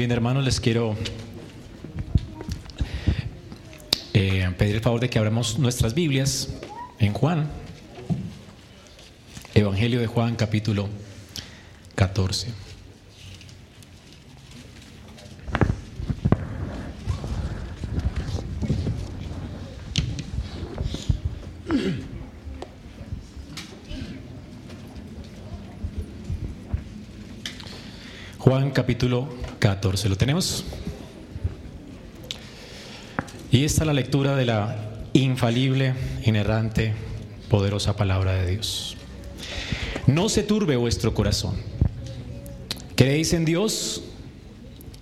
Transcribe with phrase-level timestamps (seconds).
[0.00, 0.96] bien, hermanos, les quiero
[4.14, 6.54] eh, pedir el favor de que abramos nuestras Biblias
[6.98, 7.50] en Juan,
[9.54, 10.88] Evangelio de Juan, capítulo
[11.96, 12.48] 14.
[28.38, 29.28] Juan capítulo
[29.60, 30.64] 14, ¿lo tenemos?
[33.52, 34.76] Y esta es la lectura de la
[35.12, 36.94] infalible, inerrante,
[37.48, 38.96] poderosa palabra de Dios.
[40.06, 41.56] No se turbe vuestro corazón.
[42.96, 44.02] ¿Creéis en Dios?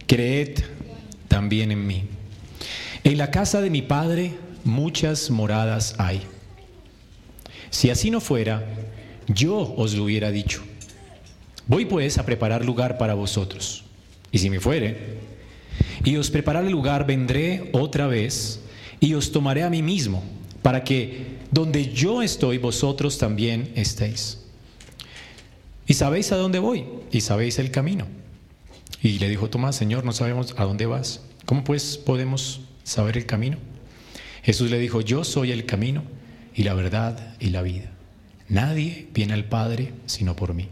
[0.07, 0.59] Creed
[1.29, 2.05] también en mí.
[3.05, 4.33] En la casa de mi Padre
[4.65, 6.23] muchas moradas hay.
[7.71, 8.65] Si así no fuera,
[9.29, 10.63] yo os lo hubiera dicho.
[11.67, 13.85] Voy pues a preparar lugar para vosotros.
[14.33, 15.19] Y si me fuere,
[16.05, 18.61] y os prepararé lugar, vendré otra vez
[19.01, 20.23] y os tomaré a mí mismo,
[20.63, 24.39] para que donde yo estoy, vosotros también estéis.
[25.87, 28.07] Y sabéis a dónde voy, y sabéis el camino.
[29.03, 31.23] Y le dijo Tomás, Señor, no sabemos a dónde vas.
[31.47, 33.57] ¿Cómo pues podemos saber el camino?
[34.43, 36.03] Jesús le dijo, yo soy el camino
[36.55, 37.91] y la verdad y la vida.
[38.49, 40.69] Nadie viene al Padre sino por mí.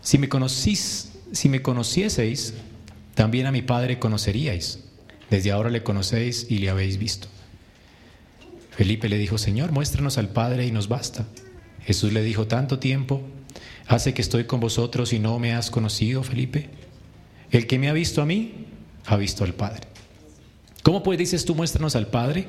[0.00, 2.54] Si me conocís, si me conocieseis,
[3.14, 4.84] también a mi Padre conoceríais.
[5.30, 7.28] Desde ahora le conocéis y le habéis visto.
[8.70, 11.26] Felipe le dijo, Señor, muéstranos al Padre y nos basta.
[11.82, 13.22] Jesús le dijo, tanto tiempo
[13.86, 16.70] hace que estoy con vosotros y no me has conocido, Felipe.
[17.50, 18.66] El que me ha visto a mí,
[19.06, 19.88] ha visto al Padre.
[20.82, 22.46] ¿Cómo pues dices tú, muéstranos al Padre?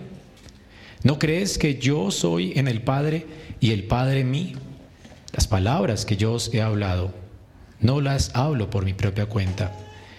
[1.03, 3.25] ¿No crees que yo soy en el Padre
[3.59, 4.55] y el Padre en mí?
[5.33, 7.13] Las palabras que yo os he hablado
[7.81, 9.75] no las hablo por mi propia cuenta,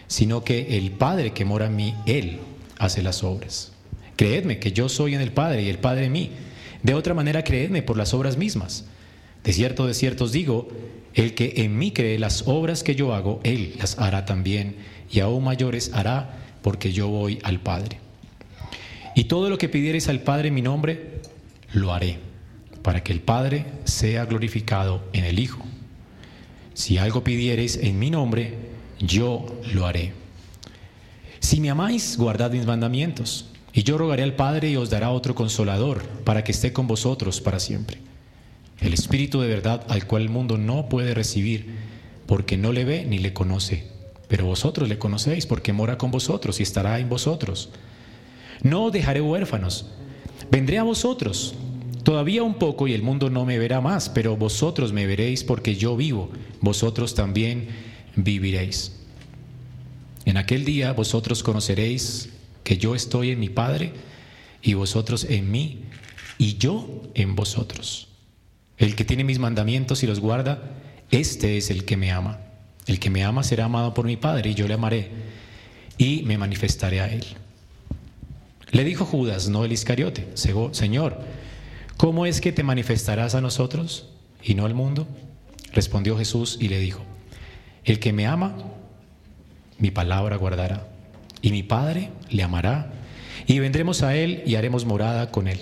[0.07, 2.41] sino que el Padre que mora en mí, Él
[2.79, 3.73] hace las obras.
[4.17, 6.31] Creedme que yo soy en el Padre y el Padre en mí.
[6.83, 8.85] De otra manera, creedme por las obras mismas.
[9.45, 10.69] De cierto, de cierto os digo,
[11.15, 14.77] el que en mí cree las obras que yo hago, Él las hará también,
[15.11, 17.99] y aún mayores hará, porque yo voy al Padre.
[19.15, 21.21] Y todo lo que pidiereis al Padre en mi nombre,
[21.73, 22.19] lo haré,
[22.83, 25.65] para que el Padre sea glorificado en el Hijo.
[26.81, 28.55] Si algo pidiereis en mi nombre,
[29.01, 30.15] yo lo haré.
[31.39, 33.51] Si me amáis, guardad mis mandamientos.
[33.75, 37.43] Y yo rogaré al Padre y os dará otro consolador, para que esté con vosotros
[37.43, 37.99] para siempre.
[38.81, 41.67] El Espíritu de verdad al cual el mundo no puede recibir,
[42.25, 43.87] porque no le ve ni le conoce.
[44.27, 47.69] Pero vosotros le conocéis, porque mora con vosotros y estará en vosotros.
[48.63, 49.85] No os dejaré huérfanos.
[50.51, 51.55] Vendré a vosotros.
[52.03, 55.77] Todavía un poco y el mundo no me verá más, pero vosotros me veréis porque
[55.77, 56.31] yo vivo,
[56.61, 57.69] vosotros también
[58.17, 58.97] viviréis.
[60.25, 62.31] En aquel día vosotros conoceréis
[62.65, 63.93] que yo estoy en mi Padre
[64.63, 65.81] y vosotros en mí
[66.39, 68.09] y yo en vosotros.
[68.79, 70.63] El que tiene mis mandamientos y los guarda,
[71.11, 72.41] este es el que me ama.
[72.87, 75.11] El que me ama será amado por mi Padre y yo le amaré
[75.99, 77.27] y me manifestaré a él.
[78.71, 81.21] Le dijo Judas, no el Iscariote, Señor,
[82.01, 84.09] ¿cómo es que te manifestarás a nosotros
[84.43, 85.07] y no al mundo?
[85.75, 87.03] Respondió Jesús y le dijo,
[87.85, 88.57] el que me ama,
[89.77, 90.89] mi palabra guardará,
[91.43, 92.91] y mi Padre le amará,
[93.47, 95.61] y vendremos a él y haremos morada con él.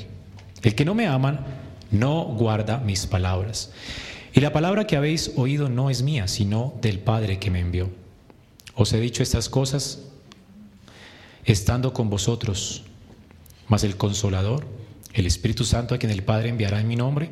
[0.63, 1.45] El que no me ama,
[1.91, 3.73] no guarda mis palabras.
[4.33, 7.91] Y la palabra que habéis oído no es mía, sino del Padre que me envió.
[8.77, 10.05] Os he dicho estas cosas
[11.45, 12.85] estando con vosotros,
[13.67, 14.78] mas el consolador,
[15.21, 17.31] el Espíritu Santo a quien el Padre enviará en mi nombre,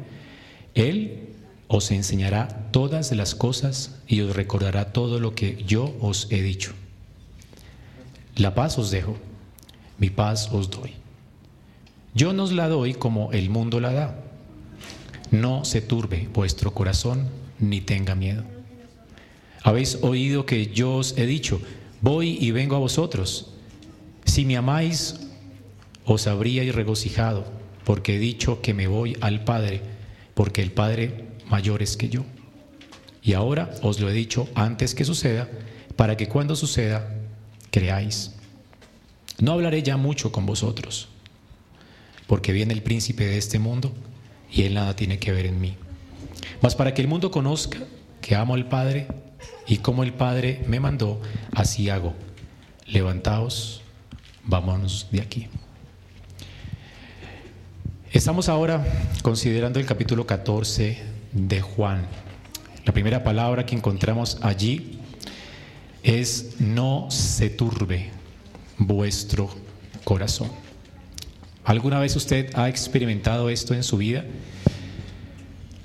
[0.75, 1.29] Él
[1.69, 6.73] os enseñará todas las cosas y os recordará todo lo que yo os he dicho.
[8.37, 9.17] La paz os dejo,
[9.99, 10.93] mi paz os doy.
[12.15, 14.23] Yo no os la doy como el mundo la da.
[15.31, 17.29] No se turbe vuestro corazón
[17.59, 18.45] ni tenga miedo.
[19.63, 21.61] Habéis oído que yo os he dicho,
[22.01, 23.53] voy y vengo a vosotros.
[24.25, 25.17] Si me amáis,
[26.05, 27.45] os habríais regocijado,
[27.87, 29.81] porque he dicho que me voy al Padre,
[30.35, 32.25] porque el Padre mayores que yo.
[33.23, 35.49] Y ahora os lo he dicho antes que suceda,
[35.95, 37.15] para que cuando suceda,
[37.71, 38.35] creáis.
[39.39, 41.07] No hablaré ya mucho con vosotros,
[42.27, 43.95] porque viene el príncipe de este mundo
[44.51, 45.77] y él nada tiene que ver en mí.
[46.63, 47.79] Mas para que el mundo conozca
[48.21, 49.07] que amo al Padre
[49.69, 51.21] y como el Padre me mandó,
[51.53, 52.15] así hago.
[52.89, 53.81] Levantaos,
[54.43, 55.47] vámonos de aquí.
[58.17, 58.83] Estamos ahora
[59.21, 61.03] considerando el capítulo 14
[61.33, 62.07] de Juan.
[62.87, 64.99] La primera palabra que encontramos allí
[66.03, 68.09] es no se turbe
[68.79, 69.51] vuestro
[70.03, 70.51] corazón.
[71.63, 74.25] ¿Alguna vez usted ha experimentado esto en su vida?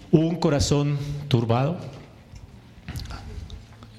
[0.09, 1.79] ¿Un corazón turbado?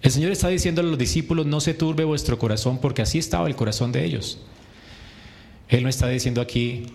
[0.01, 3.47] El Señor está diciendo a los discípulos, no se turbe vuestro corazón, porque así estaba
[3.47, 4.39] el corazón de ellos.
[5.69, 6.87] Él no está diciendo aquí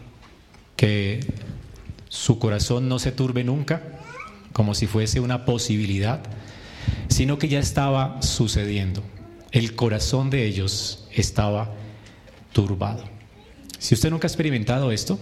[0.78, 1.20] que
[2.08, 3.84] su corazón no se turbe nunca,
[4.54, 6.22] como si fuese una posibilidad,
[7.10, 9.04] sino que ya estaba sucediendo.
[9.52, 11.74] El corazón de ellos estaba
[12.54, 13.04] turbado.
[13.80, 15.20] Si usted nunca ha experimentado esto,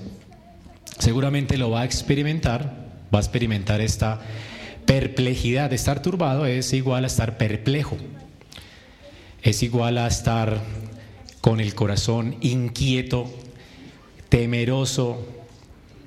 [1.00, 4.22] seguramente lo va a experimentar, va a experimentar esta
[4.86, 5.74] perplejidad.
[5.74, 7.98] Estar turbado es igual a estar perplejo,
[9.42, 10.62] es igual a estar
[11.42, 13.32] con el corazón inquieto,
[14.30, 15.35] temeroso.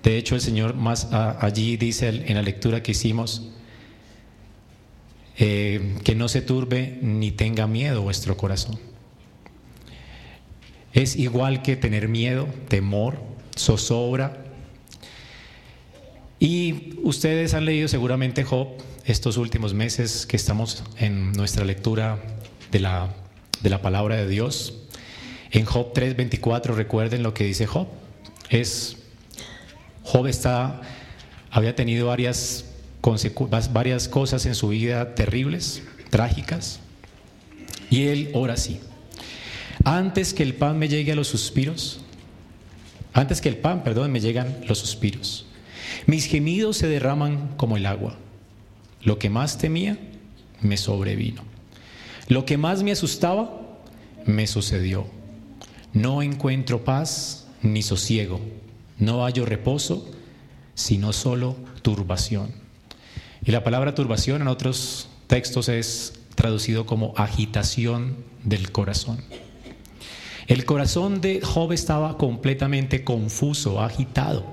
[0.03, 3.51] De hecho, el Señor más allí dice en la lectura que hicimos,
[5.41, 8.79] eh, que no se turbe ni tenga miedo vuestro corazón.
[10.93, 13.21] Es igual que tener miedo, temor,
[13.57, 14.45] zozobra.
[16.41, 18.69] Y ustedes han leído seguramente Job
[19.05, 22.21] estos últimos meses que estamos en nuestra lectura
[22.73, 23.15] de la,
[23.61, 24.75] de la palabra de Dios.
[25.53, 27.87] En Job 3:24 recuerden lo que dice Job.
[28.51, 28.98] Es
[30.09, 30.27] Job
[31.51, 32.65] había tenido varias
[33.73, 36.81] varias cosas en su vida terribles, trágicas,
[37.91, 38.81] y él ora así.
[39.85, 42.01] Antes que el pan me llegue a los suspiros,
[43.13, 45.47] antes que el pan, perdón, me llegan los suspiros.
[46.07, 48.17] Mis gemidos se derraman como el agua.
[49.03, 49.99] Lo que más temía
[50.61, 51.43] me sobrevino.
[52.29, 53.79] Lo que más me asustaba
[54.25, 55.07] me sucedió.
[55.93, 58.41] No encuentro paz ni sosiego.
[58.99, 60.11] No hallo reposo,
[60.75, 62.53] sino solo turbación.
[63.45, 69.23] Y la palabra turbación en otros textos es traducido como agitación del corazón.
[70.49, 74.47] El corazón de Job estaba completamente confuso, agitado.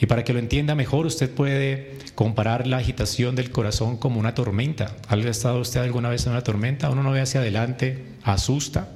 [0.00, 4.34] Y para que lo entienda mejor, usted puede comparar la agitación del corazón como una
[4.34, 4.96] tormenta.
[5.08, 6.90] ¿Ha estado usted alguna vez en una tormenta?
[6.90, 8.88] Uno no ve hacia adelante, asusta.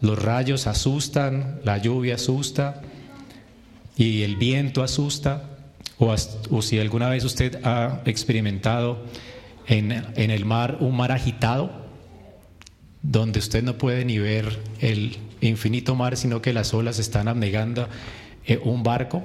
[0.00, 2.82] Los rayos asustan, la lluvia asusta
[4.00, 5.44] y el viento asusta.
[5.98, 9.04] O, si alguna vez usted ha experimentado
[9.66, 11.70] en, el mar un mar agitado,
[13.02, 17.86] donde usted no puede ni ver el infinito mar, sino que las olas están abnegando
[18.46, 19.22] eh, un barco.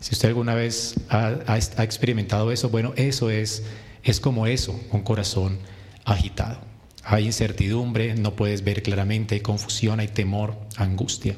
[0.00, 3.64] Si usted alguna vez ha, ha, experimentado eso, bueno, eso es,
[4.04, 5.58] es como eso, un corazón
[6.04, 6.58] agitado.
[7.02, 11.36] Hay incertidumbre, no puedes ver claramente, hay confusión, hay temor, angustia.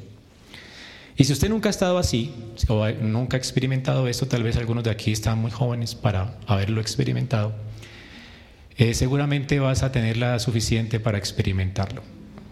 [1.16, 2.32] Y si usted nunca ha estado así,
[2.69, 6.81] o nunca ha experimentado esto, tal vez algunos de aquí están muy jóvenes para haberlo
[6.81, 7.55] experimentado,
[8.76, 12.02] eh, seguramente vas a tener la suficiente para experimentarlo,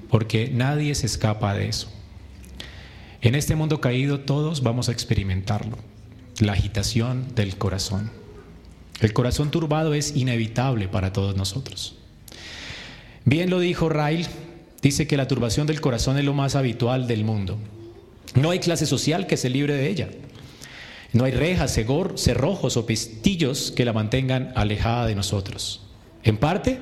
[0.09, 1.91] porque nadie se escapa de eso.
[3.21, 5.77] En este mundo caído todos vamos a experimentarlo,
[6.39, 8.11] la agitación del corazón.
[9.01, 11.97] El corazón turbado es inevitable para todos nosotros.
[13.25, 14.29] Bien lo dijo Rail,
[14.81, 17.59] dice que la turbación del corazón es lo más habitual del mundo.
[18.35, 20.09] No hay clase social que se libre de ella.
[21.13, 21.73] No hay rejas,
[22.17, 25.83] cerrojos o pestillos que la mantengan alejada de nosotros.
[26.25, 26.79] En parte,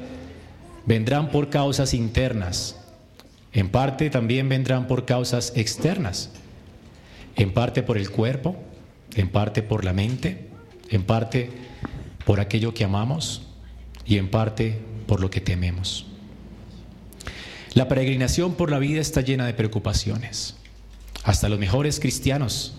[0.86, 2.76] vendrán por causas internas.
[3.52, 6.30] En parte también vendrán por causas externas.
[7.34, 8.56] En parte por el cuerpo,
[9.16, 10.48] en parte por la mente,
[10.90, 11.50] en parte
[12.25, 13.42] por aquello que amamos
[14.06, 16.06] y en parte por lo que tememos.
[17.75, 20.59] La peregrinación por la vida está llena de preocupaciones
[21.24, 22.74] hasta los mejores cristianos,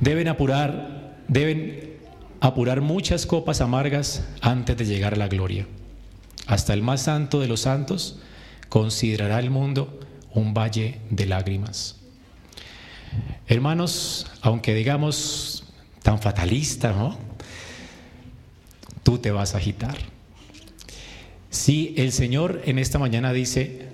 [0.00, 1.94] deben apurar, deben
[2.40, 5.66] apurar muchas copas amargas antes de llegar a la gloria.
[6.46, 8.18] Hasta el más santo de los santos
[8.68, 10.00] considerará el mundo
[10.32, 11.96] un valle de lágrimas.
[13.46, 15.64] Hermanos, aunque digamos
[16.04, 16.94] tan fatalista.
[19.02, 19.96] Tú te vas a agitar.
[21.48, 23.88] Si el Señor en esta mañana dice,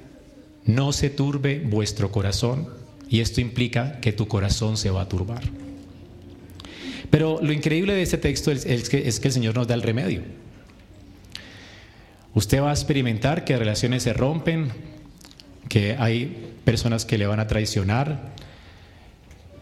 [0.66, 2.68] no se turbe vuestro corazón,
[3.10, 5.42] y esto implica que tu corazón se va a turbar.
[7.10, 9.82] Pero lo increíble de este texto es, que, es que el Señor nos da el
[9.82, 10.22] remedio.
[12.34, 14.70] Usted va a experimentar que relaciones se rompen,
[15.68, 18.30] que hay personas que le van a traicionar,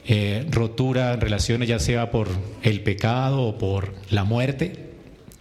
[0.06, 2.28] eh, rotura en relaciones ya sea por
[2.62, 4.90] el pecado o por la muerte,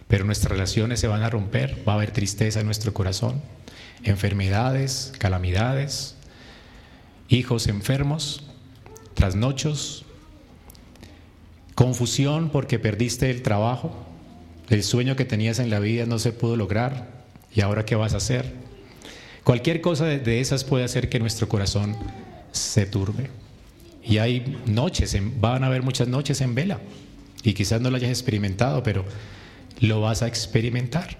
[0.08, 3.42] pero nuestras relaciones se van a romper, va a haber tristeza en nuestro corazón,
[4.02, 6.17] enfermedades, calamidades,
[7.28, 8.42] hijos enfermos,
[9.14, 10.04] trasnochos,
[11.74, 13.94] confusión porque perdiste el trabajo,
[14.68, 18.14] el sueño que tenías en la vida no se pudo lograr y ahora qué vas
[18.14, 18.52] a hacer,
[19.48, 21.96] Cualquier cosa de esas puede hacer que nuestro corazón
[22.52, 23.30] se turbe.
[24.04, 26.80] Y hay noches, van a haber muchas noches en vela.
[27.42, 29.06] Y quizás no lo hayas experimentado, pero
[29.80, 31.16] lo vas a experimentar.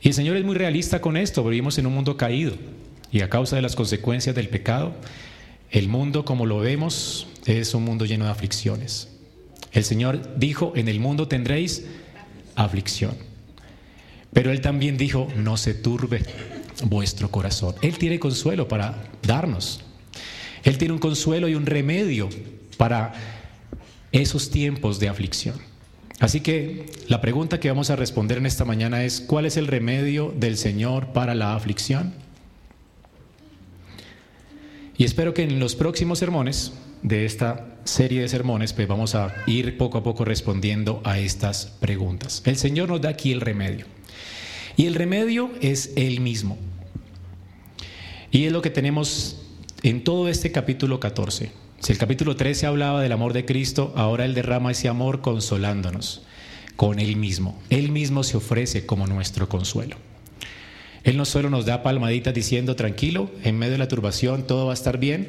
[0.00, 2.54] Y el Señor es muy realista con esto, vivimos en un mundo caído.
[3.14, 4.92] Y a causa de las consecuencias del pecado,
[5.70, 9.08] el mundo como lo vemos es un mundo lleno de aflicciones.
[9.70, 11.84] El Señor dijo, en el mundo tendréis
[12.56, 13.14] aflicción.
[14.32, 16.22] Pero Él también dijo, no se turbe
[16.86, 17.76] vuestro corazón.
[17.82, 19.84] Él tiene consuelo para darnos.
[20.64, 22.28] Él tiene un consuelo y un remedio
[22.76, 23.12] para
[24.10, 25.54] esos tiempos de aflicción.
[26.18, 29.68] Así que la pregunta que vamos a responder en esta mañana es, ¿cuál es el
[29.68, 32.23] remedio del Señor para la aflicción?
[34.96, 36.72] Y espero que en los próximos sermones
[37.02, 41.66] de esta serie de sermones, pues vamos a ir poco a poco respondiendo a estas
[41.80, 42.42] preguntas.
[42.44, 43.86] El Señor nos da aquí el remedio.
[44.76, 46.58] Y el remedio es Él mismo.
[48.30, 49.42] Y es lo que tenemos
[49.82, 51.52] en todo este capítulo 14.
[51.80, 56.22] Si el capítulo 13 hablaba del amor de Cristo, ahora Él derrama ese amor consolándonos
[56.76, 57.60] con Él mismo.
[57.68, 59.96] Él mismo se ofrece como nuestro consuelo.
[61.04, 64.72] Él no solo nos da palmaditas diciendo, tranquilo, en medio de la turbación todo va
[64.72, 65.28] a estar bien,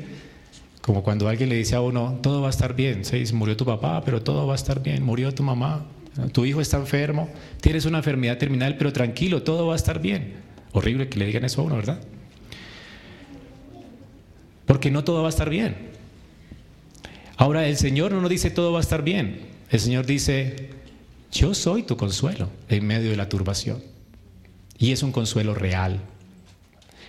[0.82, 3.24] como cuando alguien le dice a uno, todo va a estar bien, ¿sí?
[3.34, 5.86] murió tu papá, pero todo va a estar bien, murió tu mamá,
[6.32, 7.30] tu hijo está enfermo,
[7.60, 10.36] tienes una enfermedad terminal, pero tranquilo, todo va a estar bien.
[10.72, 12.00] Horrible que le digan eso a uno, ¿verdad?
[14.66, 15.76] Porque no todo va a estar bien.
[17.38, 19.42] Ahora, el Señor no nos dice todo va a estar bien.
[19.70, 20.70] El Señor dice,
[21.32, 23.95] yo soy tu consuelo en medio de la turbación.
[24.78, 26.00] Y es un consuelo real.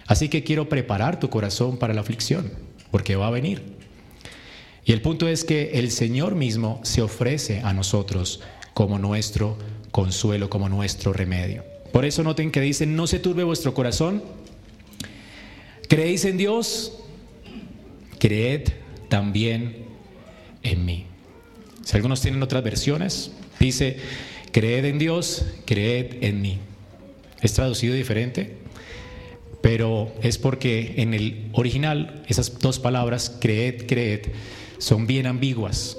[0.06, 2.52] Así que quiero preparar tu corazón para la aflicción,
[2.90, 3.62] porque va a venir.
[4.84, 8.40] Y el punto es que el Señor mismo se ofrece a nosotros
[8.72, 9.58] como nuestro
[9.90, 11.64] consuelo, como nuestro remedio.
[11.92, 14.22] Por eso noten que dicen, no se turbe vuestro corazón.
[15.88, 16.92] ¿Creéis en Dios?
[18.18, 18.68] Creed
[19.08, 19.86] también
[20.62, 21.06] en mí.
[21.82, 23.96] Si algunos tienen otras versiones, dice,
[24.52, 26.58] creed en Dios, creed en mí.
[27.42, 28.56] Es traducido diferente,
[29.62, 34.26] pero es porque en el original esas dos palabras, creed, creed,
[34.78, 35.98] son bien ambiguas.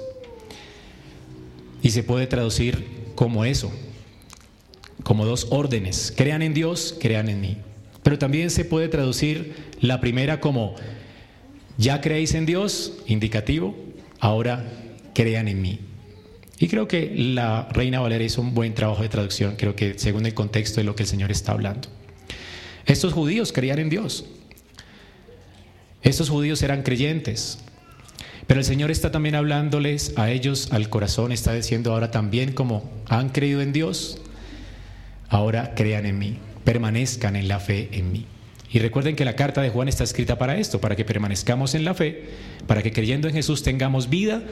[1.82, 3.70] Y se puede traducir como eso,
[5.02, 6.12] como dos órdenes.
[6.16, 7.56] Crean en Dios, crean en mí.
[8.02, 10.74] Pero también se puede traducir la primera como,
[11.76, 13.76] ya creéis en Dios, indicativo,
[14.18, 14.64] ahora
[15.14, 15.80] crean en mí.
[16.58, 20.26] Y creo que la Reina Valeria hizo un buen trabajo de traducción, creo que según
[20.26, 21.88] el contexto de lo que el Señor está hablando.
[22.84, 24.24] Estos judíos creían en Dios.
[26.02, 27.58] Estos judíos eran creyentes.
[28.46, 32.90] Pero el Señor está también hablándoles a ellos al corazón, está diciendo ahora también como
[33.06, 34.18] han creído en Dios,
[35.28, 38.26] ahora crean en mí, permanezcan en la fe en mí.
[38.70, 41.84] Y recuerden que la carta de Juan está escrita para esto, para que permanezcamos en
[41.84, 42.30] la fe,
[42.66, 44.42] para que creyendo en Jesús tengamos vida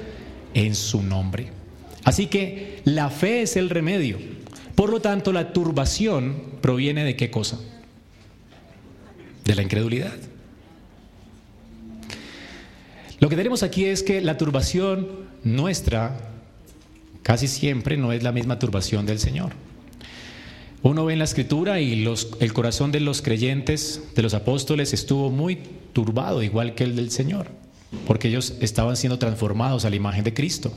[0.53, 1.49] en su nombre.
[2.07, 4.17] Así que la fe es el remedio.
[4.77, 7.59] Por lo tanto, la turbación proviene de qué cosa?
[9.45, 10.15] De la incredulidad.
[13.19, 15.09] Lo que tenemos aquí es que la turbación
[15.43, 16.17] nuestra
[17.25, 19.51] casi siempre no es la misma turbación del Señor.
[20.85, 24.93] Uno ve en la escritura y los, el corazón de los creyentes, de los apóstoles,
[24.93, 25.59] estuvo muy
[25.93, 27.49] turbado, igual que el del Señor,
[28.07, 30.73] porque ellos estaban siendo transformados a la imagen de Cristo.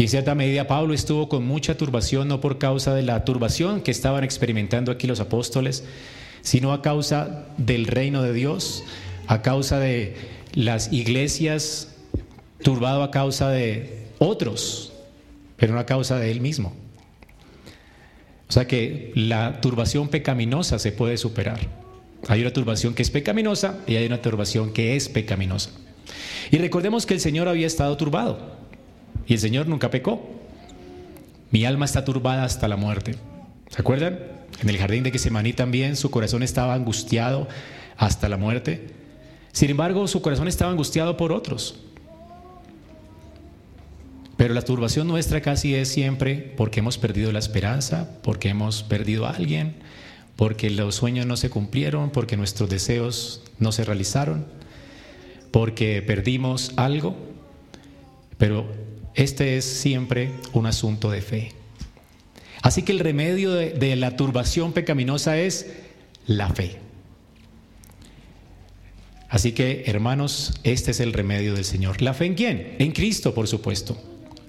[0.00, 3.82] Y en cierta medida Pablo estuvo con mucha turbación, no por causa de la turbación
[3.82, 5.84] que estaban experimentando aquí los apóstoles,
[6.40, 8.82] sino a causa del reino de Dios,
[9.26, 10.16] a causa de
[10.54, 11.96] las iglesias,
[12.62, 14.94] turbado a causa de otros,
[15.58, 16.72] pero no a causa de él mismo.
[18.48, 21.60] O sea que la turbación pecaminosa se puede superar.
[22.26, 25.72] Hay una turbación que es pecaminosa y hay una turbación que es pecaminosa.
[26.50, 28.59] Y recordemos que el Señor había estado turbado.
[29.30, 30.28] Y el Señor nunca pecó.
[31.52, 33.14] Mi alma está turbada hasta la muerte.
[33.68, 34.18] ¿Se acuerdan?
[34.60, 37.46] En el jardín de Getsemaní también su corazón estaba angustiado
[37.96, 38.88] hasta la muerte.
[39.52, 41.78] Sin embargo, su corazón estaba angustiado por otros.
[44.36, 49.26] Pero la turbación nuestra casi es siempre porque hemos perdido la esperanza, porque hemos perdido
[49.26, 49.76] a alguien,
[50.34, 54.44] porque los sueños no se cumplieron, porque nuestros deseos no se realizaron,
[55.52, 57.14] porque perdimos algo.
[58.36, 61.52] Pero este es siempre un asunto de fe.
[62.62, 65.66] Así que el remedio de, la turbación pecaminosa es
[66.26, 66.76] la fe.
[69.28, 72.02] Así que, hermanos, este es el remedio del Señor.
[72.02, 72.76] ¿La fe en quién?
[72.78, 74.00] En Cristo, por supuesto.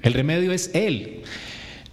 [0.01, 1.21] El remedio es Él.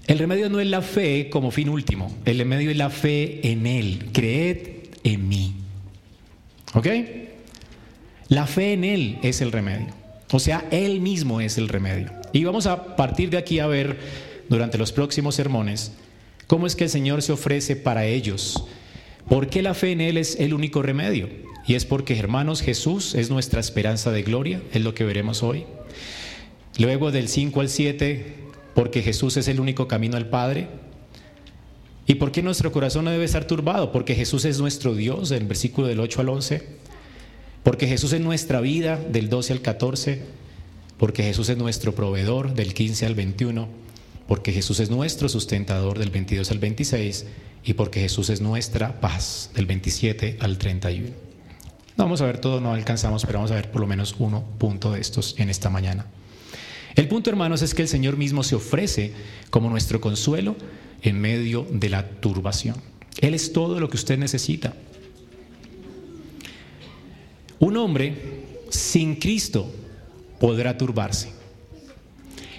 [0.06, 2.14] El remedio no es la fe como fin último.
[2.24, 4.08] El remedio es la fe en Él.
[4.12, 4.58] Creed
[5.04, 5.54] en mí.
[6.74, 6.86] ¿Ok?
[8.28, 9.88] La fe en Él es el remedio.
[10.32, 12.17] O sea, Él mismo es el remedio.
[12.32, 13.98] Y vamos a partir de aquí a ver
[14.48, 15.92] durante los próximos sermones
[16.46, 18.64] cómo es que el Señor se ofrece para ellos.
[19.28, 21.28] ¿Por qué la fe en Él es el único remedio?
[21.66, 25.66] Y es porque, hermanos, Jesús es nuestra esperanza de gloria, es lo que veremos hoy.
[26.78, 28.34] Luego del 5 al 7,
[28.74, 30.68] porque Jesús es el único camino al Padre.
[32.06, 33.92] ¿Y por qué nuestro corazón no debe estar turbado?
[33.92, 36.62] Porque Jesús es nuestro Dios, del versículo del 8 al 11.
[37.64, 40.22] Porque Jesús es nuestra vida, del 12 al 14.
[40.98, 43.68] Porque Jesús es nuestro proveedor, del 15 al 21.
[44.26, 47.26] Porque Jesús es nuestro sustentador, del 22 al 26.
[47.64, 51.08] Y porque Jesús es nuestra paz, del 27 al 31.
[51.96, 54.44] No vamos a ver todo, no alcanzamos, pero vamos a ver por lo menos uno
[54.58, 56.06] punto de estos en esta mañana.
[56.94, 59.12] El punto, hermanos, es que el Señor mismo se ofrece
[59.50, 60.56] como nuestro consuelo
[61.02, 62.76] en medio de la turbación.
[63.20, 64.74] Él es todo lo que usted necesita.
[67.58, 68.16] Un hombre
[68.70, 69.72] sin Cristo
[70.40, 71.30] podrá turbarse,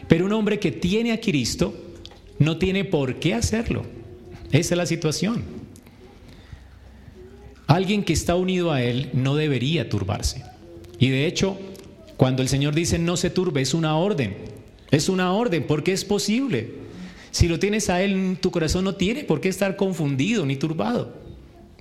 [0.08, 1.74] pero un hombre que tiene a Cristo
[2.40, 3.86] no tiene por qué hacerlo.
[4.52, 5.44] Esa es la situación.
[7.68, 10.44] Alguien que está unido a Él no debería turbarse.
[10.98, 11.58] Y de hecho,
[12.18, 14.36] cuando el Señor dice no se turbe, es una orden.
[14.90, 16.72] Es una orden porque es posible.
[17.32, 21.16] Si lo tienes a Él tu corazón, no tiene por qué estar confundido ni turbado.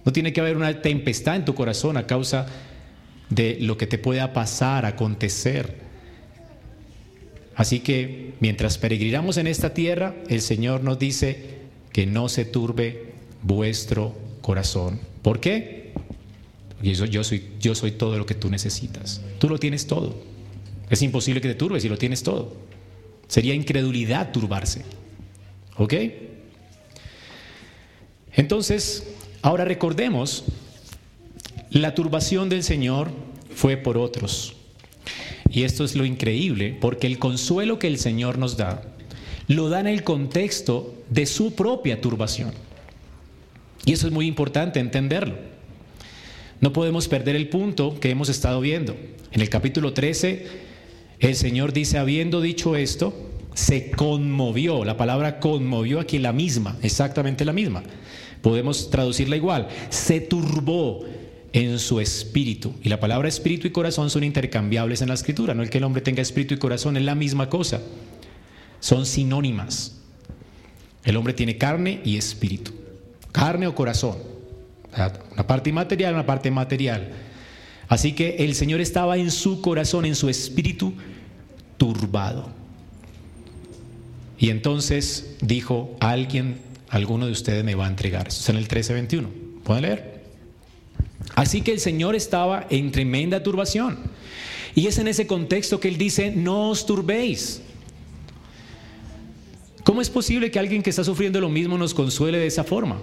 [0.05, 2.47] No tiene que haber una tempestad en tu corazón a causa
[3.31, 5.88] de lo que te pueda pasar, acontecer.
[7.59, 11.57] Así que mientras peregrinamos en esta tierra, el Señor nos dice
[11.93, 15.01] que no se turbe vuestro corazón.
[15.23, 15.93] ¿Por qué?
[16.95, 17.11] Soy,
[17.61, 19.21] yo soy todo lo que tú necesitas.
[19.41, 20.23] Tú lo tienes todo.
[20.89, 22.57] Es imposible que te turbes si lo tienes todo.
[23.27, 24.85] Sería incredulidad turbarse.
[25.79, 25.95] ¿Ok?
[28.35, 29.03] Entonces,
[29.43, 30.45] ahora recordemos,
[31.71, 33.11] la turbación del Señor
[33.53, 34.55] fue por otros.
[35.51, 38.83] Y esto es lo increíble, porque el consuelo que el Señor nos da,
[39.47, 42.53] lo da en el contexto de su propia turbación.
[43.85, 45.37] Y eso es muy importante entenderlo.
[46.61, 48.97] No podemos perder el punto que hemos estado viendo.
[49.33, 50.47] En el capítulo 13,
[51.21, 53.15] el Señor dice, habiendo dicho esto,
[53.55, 54.85] se conmovió.
[54.85, 57.83] La palabra conmovió aquí la misma, exactamente la misma.
[58.43, 59.69] Podemos traducirla igual.
[59.89, 61.05] Se turbó
[61.53, 62.75] en su espíritu.
[62.83, 65.55] Y la palabra espíritu y corazón son intercambiables en la escritura.
[65.55, 67.81] No el que el hombre tenga espíritu y corazón es la misma cosa.
[68.81, 69.97] Son sinónimas.
[71.05, 72.73] El hombre tiene carne y espíritu.
[73.33, 74.17] Carne o corazón.
[75.33, 77.13] Una parte inmaterial, una parte material.
[77.89, 80.93] Así que el Señor estaba en su corazón, en su espíritu,
[81.77, 82.51] turbado.
[84.39, 86.59] Y entonces dijo, alguien,
[86.89, 88.29] alguno de ustedes me va a entregar.
[88.29, 89.29] Eso es en el 13:21.
[89.65, 90.18] ¿Pueden leer?
[91.39, 93.97] Así que el Señor estaba en tremenda turbación.
[94.75, 97.63] Y es en ese contexto que Él dice, no os turbéis.
[99.85, 102.99] ¿Cómo es posible que alguien que está sufriendo lo mismo nos consuele de esa forma?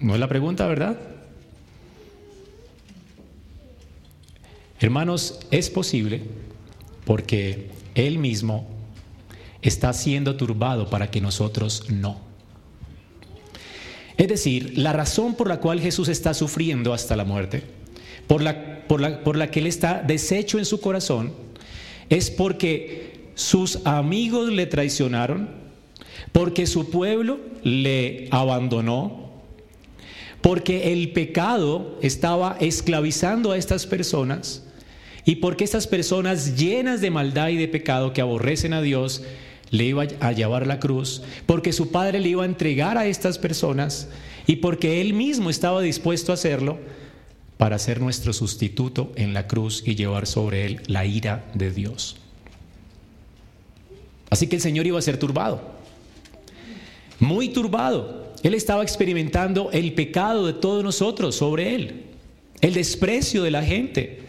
[0.00, 0.98] No es la pregunta, ¿verdad?
[4.80, 6.22] Hermanos, es posible
[7.04, 8.66] porque Él mismo
[9.60, 12.27] está siendo turbado para que nosotros no.
[14.18, 17.62] Es decir, la razón por la cual Jesús está sufriendo hasta la muerte,
[18.26, 21.32] por la, por la, por la que Él está deshecho en su corazón,
[22.10, 25.48] es porque sus amigos le traicionaron,
[26.32, 29.30] porque su pueblo le abandonó,
[30.40, 34.64] porque el pecado estaba esclavizando a estas personas
[35.24, 39.22] y porque estas personas llenas de maldad y de pecado que aborrecen a Dios
[39.70, 43.38] le iba a llevar la cruz, porque su padre le iba a entregar a estas
[43.38, 44.08] personas
[44.46, 46.78] y porque él mismo estaba dispuesto a hacerlo
[47.58, 52.16] para ser nuestro sustituto en la cruz y llevar sobre él la ira de Dios.
[54.30, 55.60] Así que el Señor iba a ser turbado,
[57.18, 62.04] muy turbado, él estaba experimentando el pecado de todos nosotros sobre él,
[62.60, 64.20] el desprecio de la gente.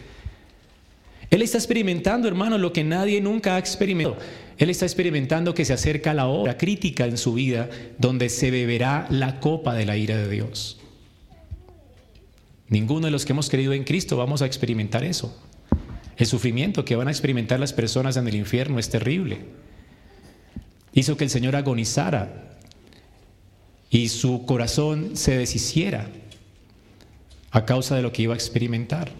[1.30, 4.20] Él está experimentando, hermano, lo que nadie nunca ha experimentado.
[4.60, 9.06] Él está experimentando que se acerca la hora crítica en su vida donde se beberá
[9.08, 10.78] la copa de la ira de Dios.
[12.68, 15.34] Ninguno de los que hemos creído en Cristo vamos a experimentar eso.
[16.18, 19.46] El sufrimiento que van a experimentar las personas en el infierno es terrible.
[20.92, 22.58] Hizo que el Señor agonizara
[23.88, 26.10] y su corazón se deshiciera
[27.50, 29.10] a causa de lo que iba a experimentar.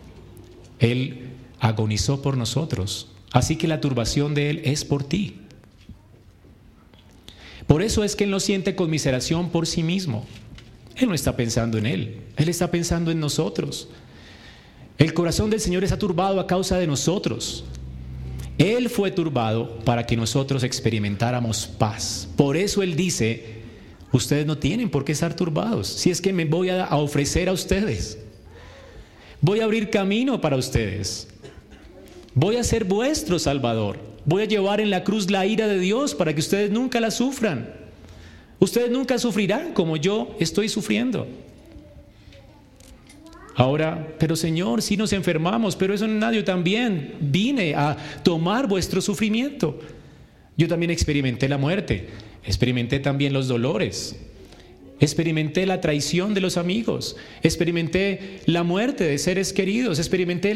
[0.80, 5.36] Él agonizó por nosotros, así que la turbación de Él es por ti.
[7.66, 10.26] Por eso es que Él no siente conmiseración por sí mismo.
[10.96, 13.88] Él no está pensando en Él, Él está pensando en nosotros.
[14.98, 17.64] El corazón del Señor está turbado a causa de nosotros.
[18.58, 22.28] Él fue turbado para que nosotros experimentáramos paz.
[22.36, 23.62] Por eso Él dice,
[24.12, 27.52] ustedes no tienen por qué estar turbados, si es que me voy a ofrecer a
[27.52, 28.18] ustedes.
[29.40, 31.29] Voy a abrir camino para ustedes.
[32.34, 33.98] Voy a ser vuestro Salvador.
[34.24, 37.10] Voy a llevar en la cruz la ira de Dios para que ustedes nunca la
[37.10, 37.72] sufran.
[38.58, 41.26] Ustedes nunca sufrirán como yo estoy sufriendo.
[43.56, 49.78] Ahora, pero Señor, si nos enfermamos, pero eso nadie también vine a tomar vuestro sufrimiento.
[50.56, 52.08] Yo también experimenté la muerte,
[52.44, 54.16] experimenté también los dolores,
[55.00, 60.54] experimenté la traición de los amigos, experimenté la muerte de seres queridos, experimenté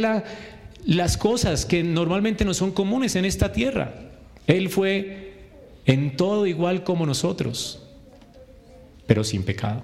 [0.85, 3.95] las cosas que normalmente no son comunes en esta tierra.
[4.47, 5.33] Él fue
[5.87, 7.83] en todo igual como nosotros,
[9.07, 9.83] pero sin pecado.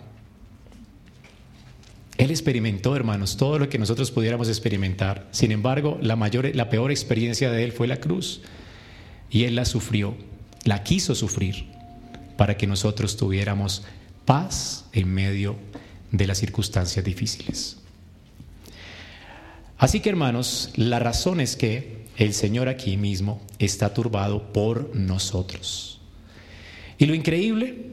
[2.18, 5.26] Él experimentó, hermanos, todo lo que nosotros pudiéramos experimentar.
[5.30, 8.42] Sin embargo, la, mayor, la peor experiencia de Él fue la cruz.
[9.30, 10.14] Y Él la sufrió,
[10.64, 11.64] la quiso sufrir,
[12.36, 13.84] para que nosotros tuviéramos
[14.26, 15.56] paz en medio
[16.12, 17.79] de las circunstancias difíciles.
[19.80, 26.02] Así que, hermanos, la razón es que el Señor aquí mismo está turbado por nosotros.
[26.98, 27.92] Y lo increíble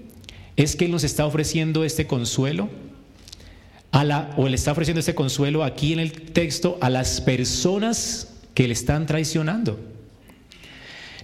[0.58, 2.70] es que Él nos está ofreciendo este consuelo
[4.36, 8.74] o le está ofreciendo este consuelo aquí en el texto a las personas que le
[8.74, 9.80] están traicionando.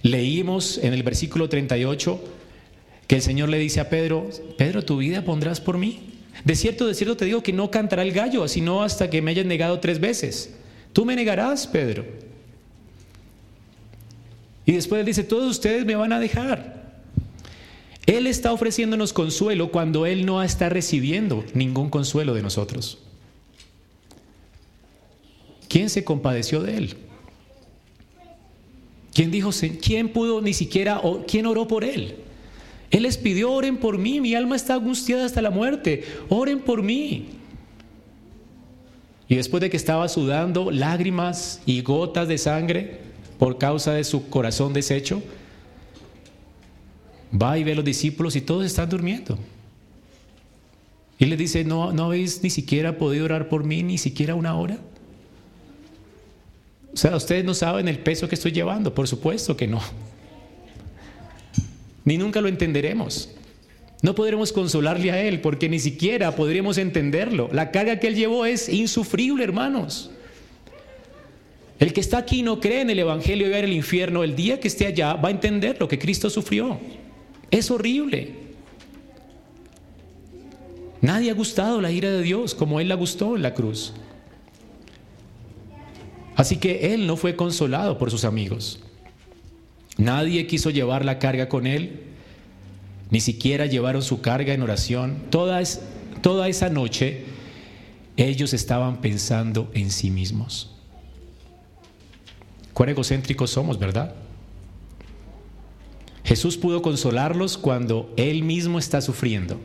[0.00, 2.24] Leímos en el versículo 38
[3.06, 6.13] que el Señor le dice a Pedro, Pedro, tu vida pondrás por mí.
[6.44, 9.30] De cierto, de cierto te digo que no cantará el gallo, sino hasta que me
[9.30, 10.54] hayas negado tres veces.
[10.92, 12.04] Tú me negarás, Pedro.
[14.66, 16.84] Y después él dice, todos ustedes me van a dejar.
[18.06, 22.98] Él está ofreciéndonos consuelo cuando Él no está recibiendo ningún consuelo de nosotros.
[25.68, 26.96] ¿Quién se compadeció de Él?
[29.14, 32.16] ¿Quién dijo, quién pudo ni siquiera, quién oró por Él?
[32.90, 36.82] Él les pidió, oren por mí, mi alma está angustiada hasta la muerte, oren por
[36.82, 37.28] mí.
[39.28, 43.00] Y después de que estaba sudando lágrimas y gotas de sangre
[43.38, 45.22] por causa de su corazón deshecho,
[47.32, 49.38] va y ve a los discípulos y todos están durmiendo.
[51.18, 54.56] Y les dice, ¿no, ¿no habéis ni siquiera podido orar por mí ni siquiera una
[54.56, 54.78] hora?
[56.92, 59.80] O sea, ustedes no saben el peso que estoy llevando, por supuesto que no.
[62.04, 63.30] Ni nunca lo entenderemos.
[64.02, 67.48] No podremos consolarle a Él porque ni siquiera podríamos entenderlo.
[67.52, 70.10] La carga que Él llevó es insufrible, hermanos.
[71.78, 74.36] El que está aquí no cree en el Evangelio y va a el infierno, el
[74.36, 76.78] día que esté allá va a entender lo que Cristo sufrió.
[77.50, 78.32] Es horrible.
[81.00, 83.94] Nadie ha gustado la ira de Dios como Él la gustó en la cruz.
[86.36, 88.83] Así que Él no fue consolado por sus amigos.
[89.96, 92.02] Nadie quiso llevar la carga con Él,
[93.10, 95.22] ni siquiera llevaron su carga en oración.
[95.30, 97.24] Toda, esa noche
[98.16, 100.70] ellos estaban pensando en sí mismos.
[102.72, 104.14] Cuán egocéntricos somos, ¿verdad?
[106.24, 109.60] Jesús pudo consolarlos cuando Él mismo está sufriendo.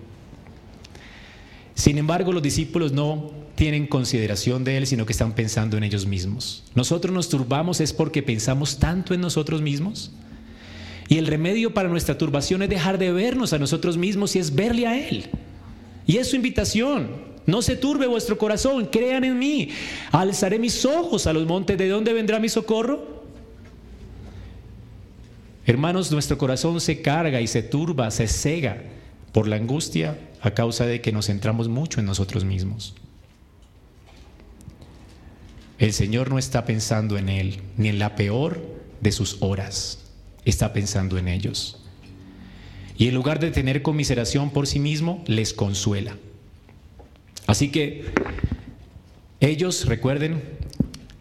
[1.74, 6.06] Sin embargo, los discípulos no tienen consideración de Él, sino que están pensando en ellos
[6.06, 6.64] mismos.
[6.76, 10.14] Nosotros nos turbamos es porque pensamos tanto en nosotros mismos.
[11.10, 14.56] Y el remedio para nuestra turbación es dejar de vernos a nosotros mismos y es
[14.56, 15.26] verle a Él.
[16.08, 17.10] Y es su invitación.
[17.48, 19.68] No se turbe vuestro corazón, crean en mí.
[20.14, 21.78] Alzaré mis ojos a los montes.
[21.78, 23.26] ¿De dónde vendrá mi socorro?
[25.66, 28.84] Hermanos, nuestro corazón se carga y se turba, se cega
[29.34, 32.96] por la angustia a causa de que nos centramos mucho en nosotros mismos.
[35.80, 38.62] El Señor no está pensando en Él, ni en la peor
[39.00, 40.00] de sus horas,
[40.44, 41.78] está pensando en ellos.
[42.98, 46.18] Y en lugar de tener conmiseración por sí mismo, les consuela.
[47.48, 48.06] Así que
[49.40, 50.44] ellos, recuerden,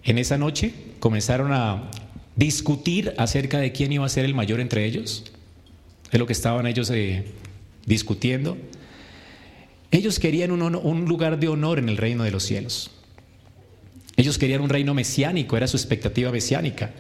[0.03, 1.89] en esa noche comenzaron a
[2.35, 5.25] discutir acerca de quién iba a ser el mayor entre ellos.
[6.11, 7.27] Es lo que estaban ellos eh,
[7.87, 8.59] discutiendo.
[9.93, 12.91] Ellos querían un, un lugar de honor en el reino de los cielos.
[14.19, 16.91] Ellos querían un reino mesiánico, era su expectativa mesiánica.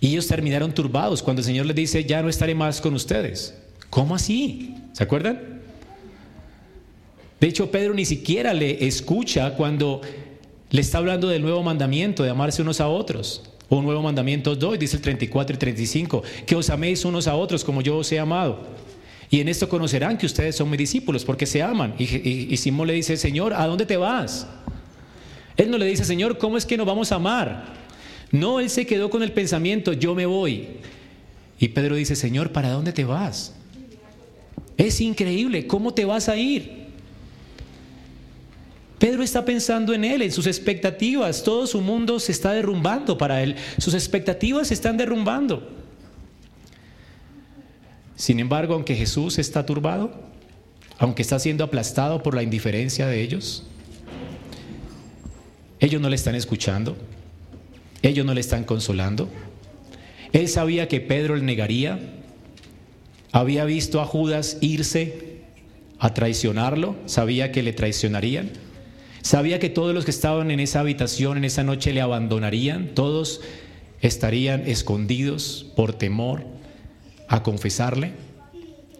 [0.00, 3.54] Y ellos terminaron turbados cuando el Señor les dice, ya no estaré más con ustedes.
[3.88, 4.74] ¿Cómo así?
[4.92, 5.62] ¿Se acuerdan?
[7.40, 10.00] De hecho, Pedro ni siquiera le escucha cuando
[10.70, 13.42] le está hablando del nuevo mandamiento de amarse unos a otros.
[13.68, 17.62] Un nuevo mandamiento doy, dice el 34 y 35, que os améis unos a otros
[17.62, 18.66] como yo os he amado.
[19.30, 21.94] Y en esto conocerán que ustedes son mis discípulos, porque se aman.
[21.98, 24.46] Y, Simón le dice, Señor, ¿a dónde te vas?
[25.56, 27.74] Él no le dice, Señor, ¿cómo es que nos vamos a amar?
[28.30, 30.68] No, él se quedó con el pensamiento, yo me voy.
[31.58, 33.54] Y Pedro dice, Señor, ¿para dónde te vas?
[34.76, 36.82] Es increíble, ¿cómo te vas a ir?
[38.98, 41.42] Pedro está pensando en él, en sus expectativas.
[41.42, 43.56] Todo su mundo se está derrumbando para él.
[43.78, 45.68] Sus expectativas se están derrumbando.
[48.14, 50.12] Sin embargo, aunque Jesús está turbado,
[50.98, 53.64] aunque está siendo aplastado por la indiferencia de ellos,
[55.82, 56.96] ellos no le están escuchando,
[58.02, 59.28] ellos no le están consolando.
[60.32, 61.98] Él sabía que Pedro le negaría,
[63.32, 65.40] había visto a Judas irse
[65.98, 68.50] a traicionarlo, sabía que le traicionarían,
[69.22, 73.40] sabía que todos los que estaban en esa habitación en esa noche le abandonarían, todos
[74.00, 76.44] estarían escondidos por temor
[77.26, 78.12] a confesarle.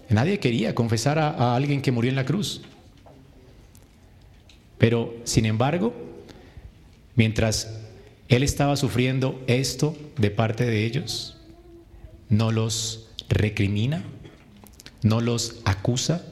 [0.09, 2.63] Nadie quería confesar a, a alguien que murió en la cruz.
[4.79, 6.12] Pero, sin embargo,
[7.15, 7.79] Mientras
[8.29, 11.37] él estaba sufriendo esto de parte de ellos,
[12.29, 14.03] no los recrimina,
[15.03, 16.25] no los acusa,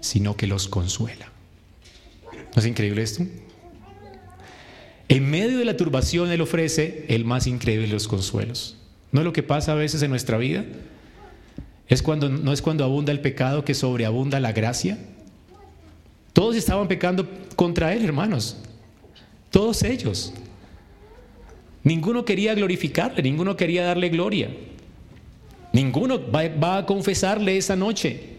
[0.00, 1.30] sino que los consuela.
[2.32, 3.24] ¿No es increíble esto?
[5.08, 8.76] En medio de la turbación Él ofrece el más increíble de los consuelos.
[9.12, 10.64] ¿No es lo que pasa a veces en nuestra vida?
[11.88, 14.98] Es cuando, no es cuando abunda el pecado que sobreabunda la gracia.
[16.32, 18.56] Todos estaban pecando contra Él, hermanos.
[19.50, 20.32] Todos ellos.
[21.82, 24.50] Ninguno quería glorificarle, ninguno quería darle gloria.
[25.72, 28.36] Ninguno va, a confesarle esa noche.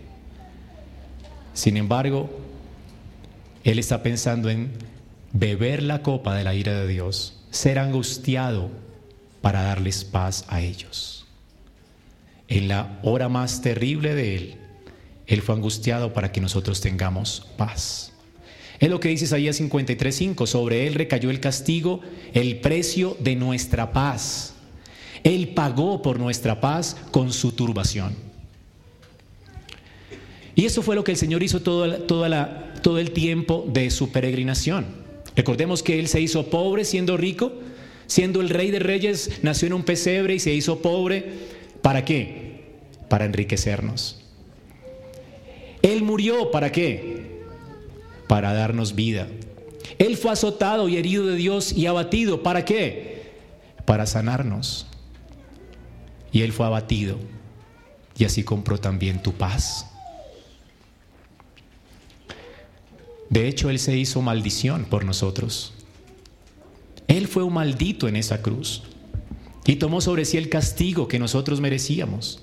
[1.53, 2.29] Sin embargo,
[3.63, 4.71] él está pensando en
[5.33, 8.69] beber la copa de la ira de Dios, ser angustiado
[9.41, 11.25] para darles paz a ellos.
[12.47, 14.55] En la hora más terrible de él,
[15.25, 18.10] él fue angustiado para que nosotros tengamos paz.
[18.81, 22.01] Es lo que dice Isaías 53:5, sobre él recayó el castigo,
[22.33, 24.55] el precio de nuestra paz.
[25.23, 28.15] Él pagó por nuestra paz con su turbación.
[30.55, 34.87] Y eso fue lo que el Señor hizo todo, todo el tiempo de su peregrinación.
[35.35, 37.53] Recordemos que Él se hizo pobre siendo rico,
[38.07, 41.23] siendo el rey de reyes, nació en un pesebre y se hizo pobre.
[41.83, 42.63] ¿Para qué?
[43.07, 44.19] Para enriquecernos.
[45.83, 47.20] Él murió, ¿para qué?
[48.31, 49.27] Para darnos vida.
[49.99, 52.43] Él fue azotado y herido de Dios y abatido.
[52.43, 53.33] ¿Para qué?
[53.83, 54.87] Para sanarnos.
[56.31, 57.17] Y Él fue abatido.
[58.17, 59.85] Y así compró también tu paz.
[63.29, 65.73] De hecho, Él se hizo maldición por nosotros.
[67.09, 68.83] Él fue un maldito en esa cruz.
[69.65, 72.41] Y tomó sobre sí el castigo que nosotros merecíamos.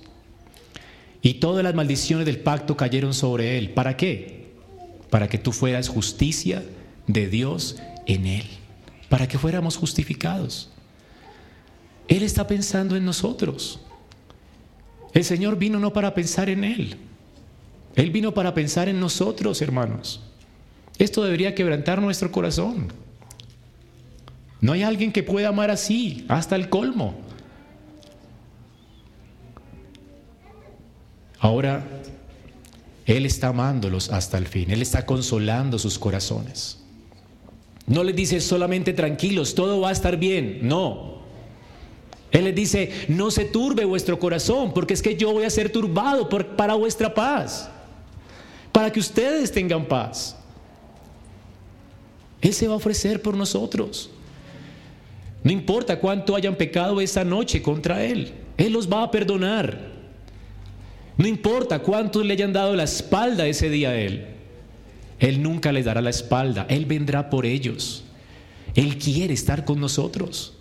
[1.23, 3.71] Y todas las maldiciones del pacto cayeron sobre Él.
[3.71, 4.48] ¿Para qué?
[5.11, 6.65] Para que tú fueras justicia
[7.07, 8.47] de Dios en Él,
[9.09, 10.71] para que fuéramos justificados.
[12.09, 13.81] Él está pensando en nosotros.
[15.13, 16.97] El Señor vino no para pensar en Él,
[17.97, 20.21] Él vino para pensar en nosotros, hermanos.
[20.99, 22.93] Esto debería quebrantar nuestro corazón.
[24.61, 27.15] No hay alguien que pueda amar así, hasta el colmo.
[31.39, 31.87] Ahora,
[33.09, 34.71] él está amándolos hasta el fin.
[34.71, 36.79] Él está consolando sus corazones.
[37.87, 40.59] No les dice solamente tranquilos, todo va a estar bien.
[40.61, 41.23] No.
[42.31, 45.73] Él les dice, no se turbe vuestro corazón, porque es que yo voy a ser
[45.73, 47.71] turbado para vuestra paz.
[48.73, 50.37] Para que ustedes tengan paz.
[52.43, 54.11] Él se va a ofrecer por nosotros.
[55.43, 58.35] No importa cuánto hayan pecado esa noche contra Él.
[58.59, 59.98] Él los va a perdonar.
[61.19, 64.27] No importa cuántos le hayan dado la espalda ese día a Él.
[65.19, 66.65] Él nunca les dará la espalda.
[66.71, 68.05] Él vendrá por ellos.
[68.75, 70.55] Él quiere estar con nosotros.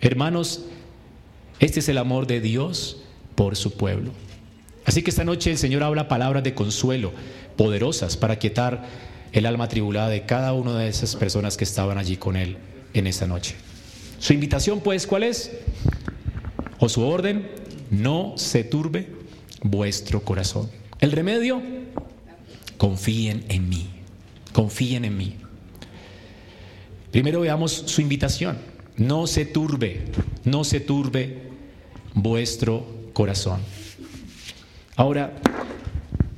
[0.00, 0.62] Hermanos,
[1.60, 3.02] este es el amor de Dios
[3.34, 4.12] por su pueblo.
[4.86, 7.12] Así que esta noche el Señor habla palabras de consuelo
[7.56, 8.84] poderosas para quietar
[9.32, 12.56] el alma atribulada de cada una de esas personas que estaban allí con Él
[12.94, 13.56] en esta noche.
[14.18, 15.50] Su invitación, pues, ¿cuál es?
[16.78, 17.46] O su orden,
[17.90, 19.08] no se turbe
[19.62, 20.70] vuestro corazón.
[21.00, 21.62] El remedio,
[22.78, 23.88] confíen en mí,
[24.52, 25.36] confíen en mí.
[27.10, 28.58] Primero veamos su invitación.
[28.96, 30.04] No se turbe,
[30.44, 31.42] no se turbe
[32.14, 33.60] vuestro corazón.
[34.96, 35.34] Ahora,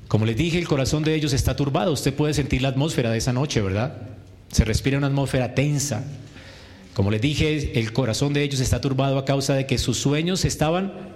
[0.08, 1.92] como les dije, el corazón de ellos está turbado.
[1.92, 4.08] Usted puede sentir la atmósfera de esa noche, ¿verdad?
[4.50, 6.04] Se respira una atmósfera tensa.
[6.94, 10.44] Como les dije, el corazón de ellos está turbado a causa de que sus sueños
[10.44, 11.07] estaban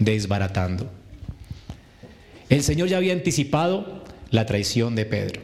[0.00, 0.90] desbaratando.
[2.48, 5.40] El Señor ya había anticipado la traición de Pedro.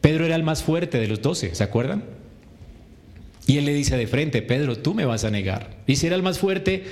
[0.00, 2.02] Pedro era el más fuerte de los doce, ¿se acuerdan?
[3.46, 5.76] Y él le dice de frente, Pedro, tú me vas a negar.
[5.86, 6.84] Y si era el más fuerte,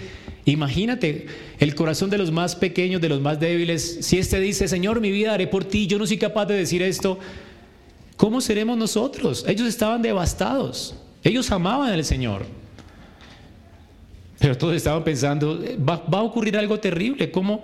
[0.44, 1.26] imagínate
[1.58, 3.98] el corazón de los más pequeños, de los más débiles.
[4.02, 6.82] Si éste dice, Señor, mi vida haré por ti, yo no soy capaz de decir
[6.82, 7.18] esto,
[8.16, 9.44] ¿cómo seremos nosotros?
[9.48, 10.96] Ellos estaban devastados.
[11.22, 12.46] Ellos amaban al Señor.
[14.38, 17.62] Pero todos estaban pensando, va, va a ocurrir algo terrible, ¿cómo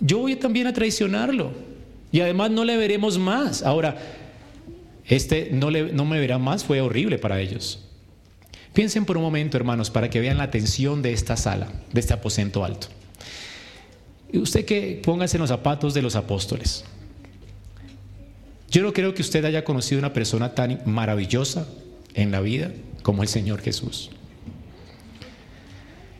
[0.00, 1.52] yo voy también a traicionarlo?
[2.12, 3.62] Y además no le veremos más.
[3.62, 3.96] Ahora,
[5.06, 7.80] este no, le, no me verá más fue horrible para ellos.
[8.72, 12.12] Piensen por un momento, hermanos, para que vean la tensión de esta sala, de este
[12.12, 12.88] aposento alto.
[14.32, 16.84] Usted que póngase en los zapatos de los apóstoles.
[18.70, 21.68] Yo no creo que usted haya conocido una persona tan maravillosa
[22.14, 22.72] en la vida
[23.02, 24.10] como el Señor Jesús.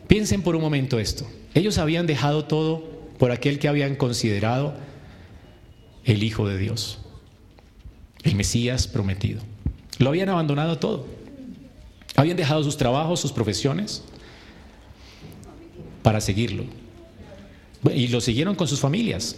[0.07, 1.27] Piensen por un momento esto.
[1.53, 2.83] Ellos habían dejado todo
[3.17, 4.75] por aquel que habían considerado
[6.03, 6.99] el Hijo de Dios
[8.25, 9.41] el Mesías prometido.
[9.99, 11.05] Lo habían abandonado todo.
[12.15, 14.03] Habían dejado sus trabajos, sus profesiones,
[16.01, 16.63] para seguirlo.
[17.93, 19.37] Y lo siguieron con sus familias.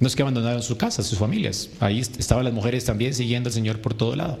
[0.00, 1.70] No es que abandonaron su casa, sus familias.
[1.78, 4.40] Ahí estaban las mujeres también siguiendo al Señor por todo lado.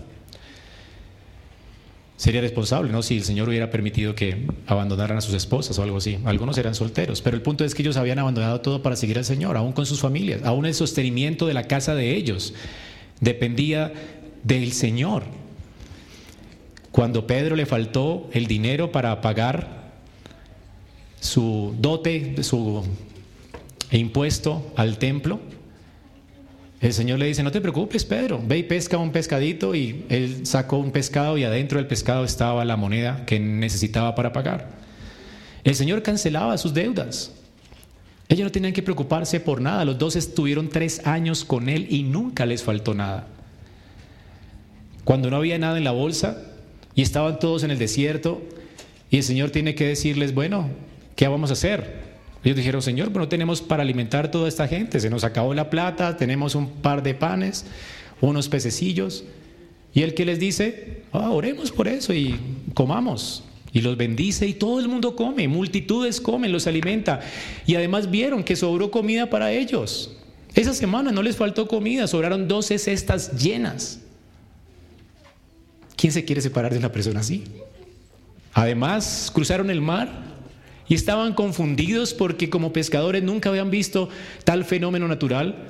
[2.20, 3.02] Sería responsable, ¿no?
[3.02, 6.18] Si el Señor hubiera permitido que abandonaran a sus esposas o algo así.
[6.26, 9.24] Algunos eran solteros, pero el punto es que ellos habían abandonado todo para seguir al
[9.24, 12.52] Señor, aún con sus familias, aún el sostenimiento de la casa de ellos
[13.20, 13.94] dependía
[14.44, 15.22] del Señor.
[16.92, 19.92] Cuando Pedro le faltó el dinero para pagar
[21.20, 22.84] su dote, su
[23.92, 25.40] impuesto al templo,
[26.80, 30.46] el Señor le dice, no te preocupes, Pedro, ve y pesca un pescadito y él
[30.46, 34.70] sacó un pescado y adentro del pescado estaba la moneda que necesitaba para pagar.
[35.62, 37.32] El Señor cancelaba sus deudas.
[38.30, 39.84] Ellos no tenían que preocuparse por nada.
[39.84, 43.26] Los dos estuvieron tres años con él y nunca les faltó nada.
[45.04, 46.42] Cuando no había nada en la bolsa
[46.94, 48.40] y estaban todos en el desierto
[49.10, 50.70] y el Señor tiene que decirles, bueno,
[51.14, 52.09] ¿qué vamos a hacer?
[52.42, 54.98] Ellos dijeron, Señor, pero no tenemos para alimentar toda esta gente.
[54.98, 57.66] Se nos acabó la plata, tenemos un par de panes,
[58.20, 59.24] unos pececillos.
[59.92, 62.38] Y el que les dice, ah, oremos por eso y
[62.74, 63.44] comamos.
[63.72, 67.20] Y los bendice y todo el mundo come, multitudes comen, los alimenta.
[67.66, 70.16] Y además vieron que sobró comida para ellos.
[70.54, 74.00] Esa semana no les faltó comida, sobraron 12 cestas llenas.
[75.96, 77.44] ¿Quién se quiere separar de una persona así?
[78.52, 80.29] Además, cruzaron el mar
[80.90, 84.08] y estaban confundidos porque como pescadores nunca habían visto
[84.42, 85.68] tal fenómeno natural.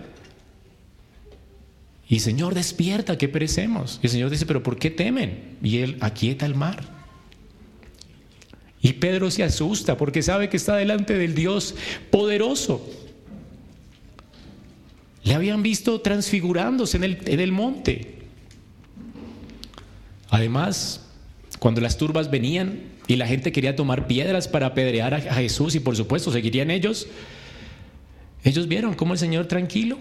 [2.09, 4.00] Y Señor, despierta, que perecemos.
[4.02, 5.59] Y el Señor dice, pero ¿por qué temen?
[5.62, 6.83] Y él aquieta el mar.
[8.80, 11.74] Y Pedro se asusta porque sabe que está delante del Dios
[12.11, 12.90] poderoso.
[15.22, 18.20] Le habían visto transfigurándose en el, en el monte.
[20.30, 21.04] Además,
[21.59, 25.80] cuando las turbas venían y la gente quería tomar piedras para apedrear a Jesús y
[25.80, 27.08] por supuesto seguirían ellos,
[28.44, 29.98] ellos vieron cómo el Señor tranquilo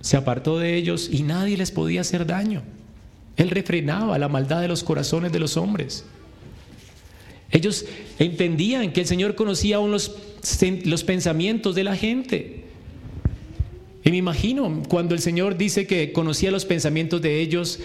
[0.00, 2.62] se apartó de ellos y nadie les podía hacer daño.
[3.36, 6.06] Él refrenaba la maldad de los corazones de los hombres.
[7.50, 7.84] Ellos
[8.18, 10.16] entendían que el Señor conocía aún los,
[10.84, 12.64] los pensamientos de la gente.
[14.02, 17.80] Y me imagino cuando el Señor dice que conocía los pensamientos de ellos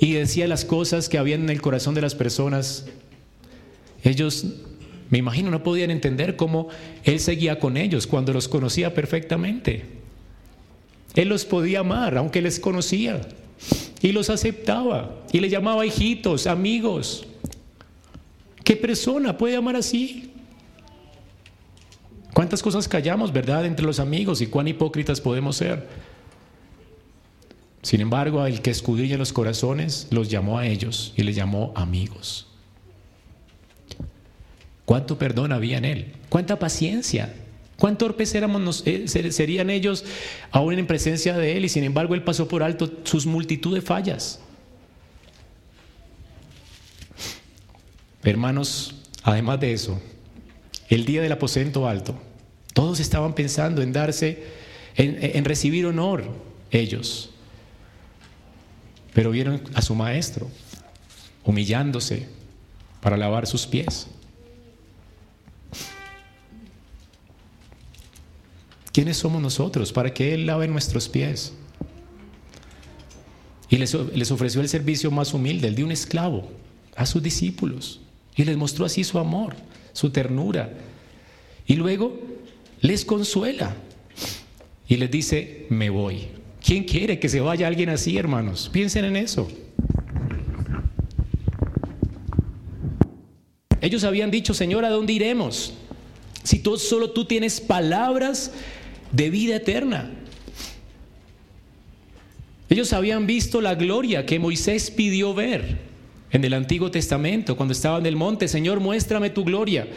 [0.00, 2.86] y decía las cosas que habían en el corazón de las personas,
[4.02, 4.46] ellos,
[5.10, 6.68] me imagino, no podían entender cómo
[7.04, 9.84] Él seguía con ellos cuando los conocía perfectamente.
[11.14, 13.20] Él los podía amar, aunque les conocía,
[14.00, 17.26] y los aceptaba, y les llamaba hijitos, amigos.
[18.64, 20.30] ¿Qué persona puede amar así?
[22.34, 25.88] ¿Cuántas cosas callamos, verdad, entre los amigos y cuán hipócritas podemos ser?
[27.82, 32.47] Sin embargo, el que escudilla los corazones los llamó a ellos y les llamó amigos.
[34.88, 36.12] ¿Cuánto perdón había en él?
[36.30, 37.34] ¿Cuánta paciencia?
[37.76, 40.02] ¿Cuán torpes éramos, eh, serían ellos
[40.50, 41.66] aún en presencia de él?
[41.66, 44.40] Y sin embargo, él pasó por alto sus multitud de fallas.
[48.22, 50.00] Hermanos, además de eso,
[50.88, 52.18] el día del aposento alto,
[52.72, 54.42] todos estaban pensando en darse,
[54.96, 56.24] en, recibir honor
[56.70, 57.28] ellos.
[59.12, 60.48] Pero vieron a su maestro
[61.44, 62.26] humillándose
[63.02, 64.08] para lavar sus pies.
[68.98, 71.52] ¿Quiénes somos nosotros para que Él lave nuestros pies?
[73.70, 76.50] Y les, ofreció el servicio más humilde, el de un esclavo,
[76.96, 78.00] a sus discípulos.
[78.34, 79.54] Y les mostró así su amor,
[79.92, 80.72] su ternura.
[81.64, 82.18] Y luego
[82.80, 83.76] les consuela.
[84.88, 86.26] Y les dice, me voy.
[86.60, 88.68] ¿Quién quiere que se vaya alguien así, hermanos?
[88.72, 89.48] Piensen en eso.
[93.80, 95.72] Ellos habían dicho, Señor, ¿a dónde iremos?
[96.42, 98.50] Si tú, solo tú tienes palabras
[99.12, 100.10] de vida eterna.
[102.68, 105.78] Ellos habían visto la gloria que Moisés pidió ver
[106.30, 109.88] en el Antiguo Testamento, cuando estaba en el monte, Señor, muéstrame tu gloria.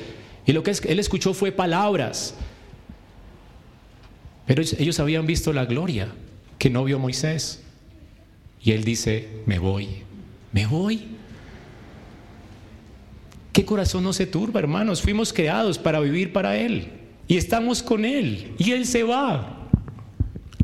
[0.45, 2.35] Y lo que él escuchó fue palabras.
[4.45, 6.07] Pero ellos habían visto la gloria
[6.57, 7.61] que no vio Moisés.
[8.63, 9.87] Y él dice, me voy,
[10.53, 11.07] me voy.
[13.51, 15.01] ¿Qué corazón no se turba, hermanos?
[15.01, 17.00] Fuimos creados para vivir para Él.
[17.31, 18.51] Y estamos con Él.
[18.57, 19.69] Y Él se va.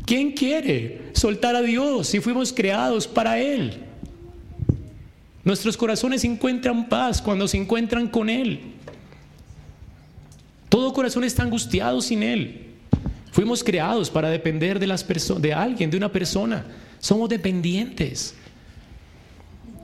[0.04, 3.84] ¿Quién quiere soltar a Dios si fuimos creados para Él?
[5.44, 8.60] Nuestros corazones encuentran paz cuando se encuentran con Él.
[10.68, 12.66] Todo corazón está angustiado sin Él.
[13.32, 15.06] Fuimos creados para depender de, las
[15.40, 16.66] de alguien, de una persona.
[16.98, 18.34] Somos dependientes.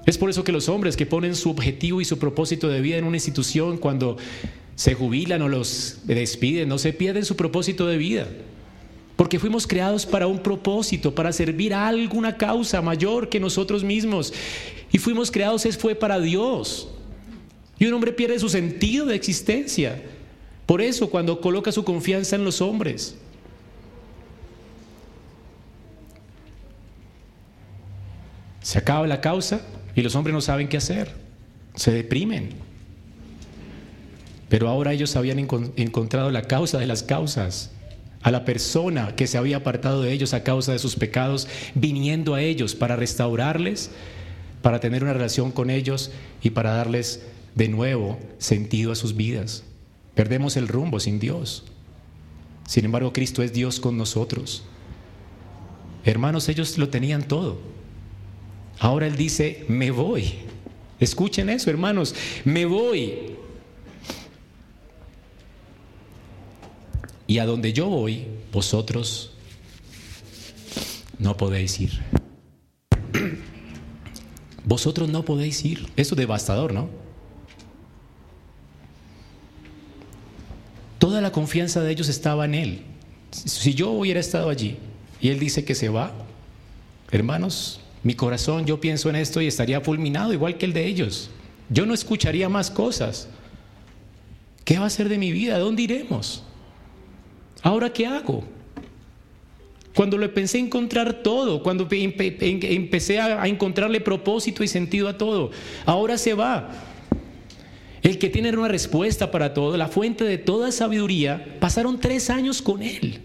[0.05, 2.99] Es por eso que los hombres que ponen su objetivo y su propósito de vida
[2.99, 4.18] en una institución, cuando
[4.77, 8.27] se jubilan o los despiden, no se pierden su propósito de vida.
[9.16, 14.33] Porque fuimos creados para un propósito, para servir a alguna causa mayor que nosotros mismos.
[14.91, 16.89] Y fuimos creados es fue para Dios.
[17.79, 20.03] Y un hombre pierde su sentido de existencia.
[20.66, 23.16] Por eso cuando coloca su confianza en los hombres.
[28.62, 29.61] Se acaba la causa,
[29.95, 31.12] y los hombres no saben qué hacer,
[31.75, 32.64] se deprimen.
[34.55, 37.73] Pero ahora ellos habían encontrado la causa de las causas,
[38.23, 42.37] a la persona que se había apartado de ellos a causa de sus pecados, viniendo
[42.37, 43.91] a ellos para restaurarles,
[44.63, 47.23] para tener una relación con ellos y para darles
[47.57, 49.65] de nuevo sentido a sus vidas.
[50.15, 51.65] Perdemos el rumbo sin Dios.
[52.69, 54.63] Sin embargo, Cristo es Dios con nosotros.
[56.05, 57.59] Hermanos, ellos lo tenían todo.
[58.79, 60.33] Ahora Él dice, me voy.
[61.01, 63.35] Escuchen eso, hermanos, me voy.
[67.27, 69.31] Y a donde yo voy, vosotros
[71.18, 72.01] no podéis ir.
[74.64, 75.87] Vosotros no podéis ir.
[75.97, 76.89] Eso es devastador, ¿no?
[80.99, 82.83] Toda la confianza de ellos estaba en Él.
[83.31, 84.79] Si yo hubiera estado allí
[85.20, 86.12] y Él dice que se va,
[87.11, 91.31] hermanos, mi corazón, yo pienso en esto y estaría fulminado igual que el de ellos.
[91.68, 93.29] Yo no escucharía más cosas.
[94.64, 95.59] ¿Qué va a ser de mi vida?
[95.59, 96.43] ¿Dónde iremos?
[97.65, 98.45] ¿Ahora qué hago?
[99.95, 105.51] Cuando lo pensé encontrar todo, cuando empecé a encontrarle propósito y sentido a todo,
[105.87, 106.71] ahora se va.
[108.03, 112.61] El que tiene una respuesta para todo, la fuente de toda sabiduría, pasaron tres años
[112.61, 113.23] con él.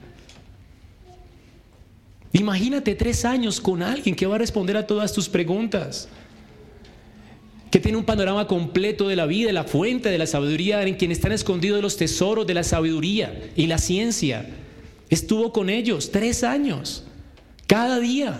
[2.32, 6.08] Imagínate tres años con alguien que va a responder a todas tus preguntas,
[7.72, 11.12] que tiene un panorama completo de la vida, la fuente de la sabiduría, en quien
[11.12, 14.50] están escondidos los tesoros de la sabiduría y la ciencia.
[15.10, 17.04] Estuvo con ellos tres años,
[17.68, 18.40] cada día.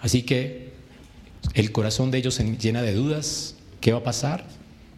[0.00, 0.72] Así que
[1.54, 3.56] el corazón de ellos se llena de dudas.
[3.80, 4.46] ¿Qué va a pasar?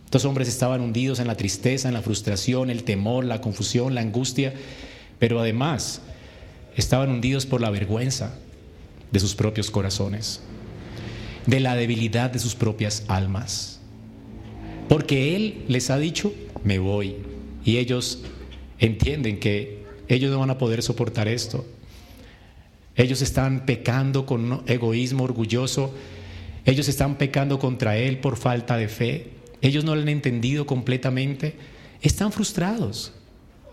[0.05, 4.03] Estos hombres estaban hundidos en la tristeza, en la frustración, el temor, la confusión, la
[4.03, 4.55] angustia
[5.19, 6.01] pero además
[6.77, 8.35] estaban hundidos por la vergüenza
[9.11, 10.41] de sus propios corazones,
[11.47, 13.81] de la debilidad de sus propias almas.
[14.89, 16.33] Porque Él les ha dicho,
[16.63, 17.17] me voy.
[17.65, 18.23] Y ellos
[18.79, 21.65] entienden que ellos no van a poder soportar esto.
[22.97, 25.93] Ellos están pecando con egoísmo orgulloso.
[26.65, 29.29] Ellos están pecando contra Él por falta de fe.
[29.63, 31.55] Ellos no lo han entendido completamente.
[32.03, 33.13] Están frustrados.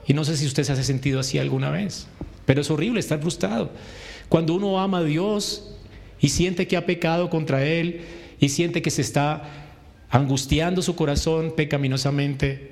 [0.08, 2.08] Y no sé si usted se ha sentido así alguna vez,
[2.46, 3.72] pero es horrible estar frustrado.
[4.30, 5.76] Cuando uno ama a Dios
[6.22, 8.02] y siente que ha pecado contra Él
[8.40, 9.50] y siente que se está
[10.10, 12.72] angustiando su corazón pecaminosamente,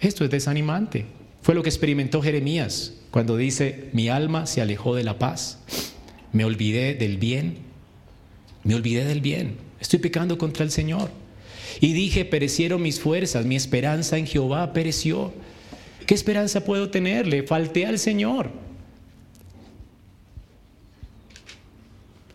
[0.00, 1.06] esto es desanimante.
[1.42, 5.58] Fue lo que experimentó Jeremías cuando dice, mi alma se alejó de la paz,
[6.32, 7.58] me olvidé del bien,
[8.62, 11.10] me olvidé del bien, estoy pecando contra el Señor.
[11.80, 15.32] Y dije, perecieron mis fuerzas, mi esperanza en Jehová pereció.
[16.06, 17.26] ¿Qué esperanza puedo tener?
[17.26, 18.50] Le falté al Señor.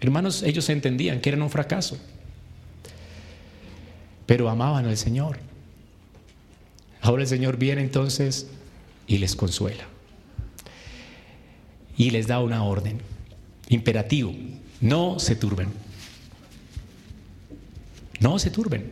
[0.05, 1.97] Hermanos, ellos entendían que eran un fracaso,
[4.27, 5.39] pero amaban al Señor.
[7.01, 8.45] Ahora el Señor viene entonces
[9.07, 9.85] y les consuela.
[11.97, 12.99] Y les da una orden,
[13.67, 14.31] imperativo,
[14.79, 15.69] no se turben.
[18.19, 18.91] No se turben.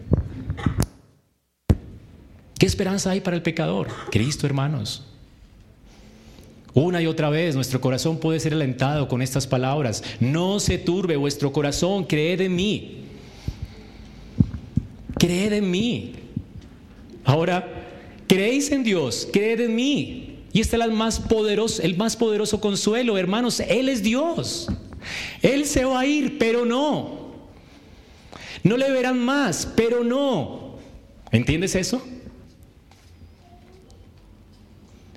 [2.57, 3.87] ¿Qué esperanza hay para el pecador?
[4.09, 5.12] Cristo, hermanos.
[6.73, 10.03] Una y otra vez nuestro corazón puede ser alentado con estas palabras.
[10.19, 13.01] No se turbe vuestro corazón, creed en mí.
[15.19, 16.13] Creed en mí.
[17.23, 17.67] Ahora,
[18.27, 20.39] creéis en Dios, creed en mí.
[20.51, 23.59] Y este es el más poderoso, el más poderoso consuelo, hermanos.
[23.59, 24.67] Él es Dios.
[25.41, 27.23] Él se va a ir, pero no.
[28.63, 30.77] No le verán más, pero no.
[31.31, 32.01] ¿Entiendes eso?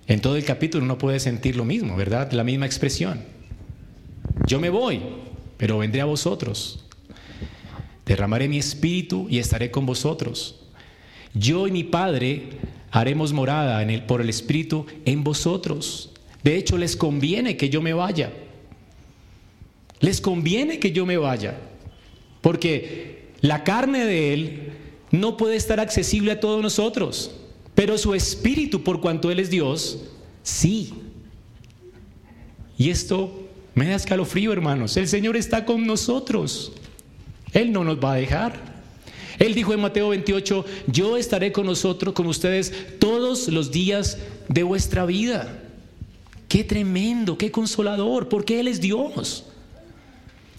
[0.09, 2.31] En todo el capítulo no puede sentir lo mismo, ¿verdad?
[2.33, 3.21] La misma expresión.
[4.47, 5.01] Yo me voy,
[5.57, 6.85] pero vendré a vosotros.
[8.05, 10.61] Derramaré mi espíritu y estaré con vosotros.
[11.35, 12.51] Yo y mi Padre
[12.93, 16.13] haremos morada en el, por el espíritu en vosotros.
[16.45, 18.33] De hecho, les conviene que yo me vaya.
[19.99, 21.59] Les conviene que yo me vaya.
[22.43, 24.73] Porque la carne de Él
[25.11, 27.35] no puede estar accesible a todos nosotros.
[27.77, 29.99] Pero su espíritu, por cuanto Él es Dios,
[30.43, 30.95] sí.
[32.79, 34.97] Y esto me da escalofrío, hermanos.
[34.97, 36.72] El Señor está con nosotros.
[37.53, 38.77] Él no nos va a dejar.
[39.39, 44.16] Él dijo en Mateo 28, yo estaré con nosotros, con ustedes, todos los días
[44.49, 45.62] de vuestra vida.
[46.49, 49.45] Qué tremendo, qué consolador, porque Él es Dios.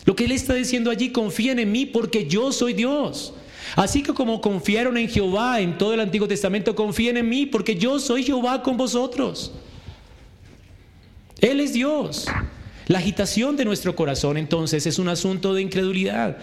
[0.05, 3.33] Lo que Él está diciendo allí, confíen en mí porque yo soy Dios.
[3.75, 7.75] Así que como confiaron en Jehová en todo el Antiguo Testamento, confíen en mí, porque
[7.75, 9.51] yo soy Jehová con vosotros.
[11.39, 12.25] Él es Dios.
[12.87, 16.37] La agitación de nuestro corazón entonces es un asunto de incredulidad.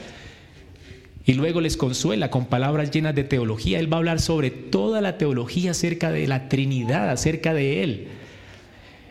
[1.27, 3.79] Y luego les consuela con palabras llenas de teología.
[3.79, 8.09] Él va a hablar sobre toda la teología acerca de la Trinidad, acerca de Él.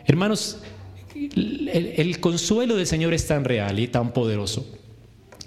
[0.06, 0.62] Hermanos,
[1.16, 4.64] el, el consuelo del Señor es tan real y tan poderoso.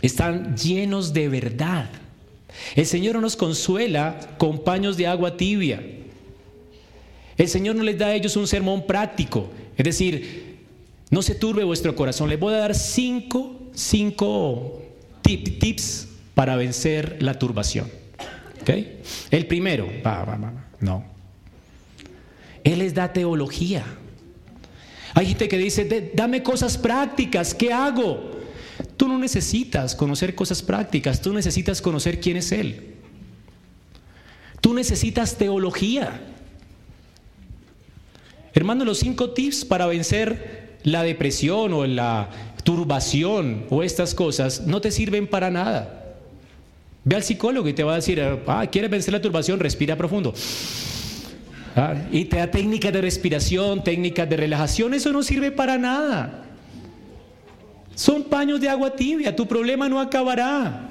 [0.01, 1.89] Están llenos de verdad.
[2.75, 5.81] El Señor no nos consuela con paños de agua tibia.
[7.37, 9.49] El Señor no les da a ellos un sermón práctico.
[9.77, 10.57] Es decir,
[11.09, 12.29] no se turbe vuestro corazón.
[12.29, 14.81] Les voy a dar cinco, cinco
[15.21, 17.89] tips para vencer la turbación.
[19.31, 19.87] El primero,
[20.79, 21.03] no.
[22.63, 23.85] Él les da teología.
[25.13, 28.36] Hay gente que dice, dame cosas prácticas, ¿qué hago?
[28.97, 32.95] Tú no necesitas conocer cosas prácticas, tú necesitas conocer quién es Él.
[34.59, 36.19] Tú necesitas teología.
[38.53, 42.29] Hermano, los cinco tips para vencer la depresión o la
[42.63, 46.15] turbación o estas cosas no te sirven para nada.
[47.03, 49.59] Ve al psicólogo y te va a decir, ah, ¿quieres vencer la turbación?
[49.59, 50.33] Respira profundo.
[51.75, 56.46] Ah, y te da técnicas de respiración, técnicas de relajación, eso no sirve para nada.
[57.97, 60.87] Son paños de agua tibia, tu problema no acabará.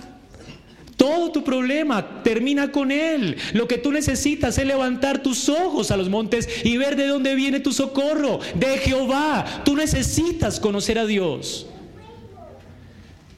[0.97, 3.37] Todo tu problema termina con Él.
[3.53, 7.37] Lo que tú necesitas es levantar tus ojos a los montes y ver de dónde
[7.37, 9.63] viene tu socorro, de Jehová.
[9.65, 11.69] Tú necesitas conocer a Dios.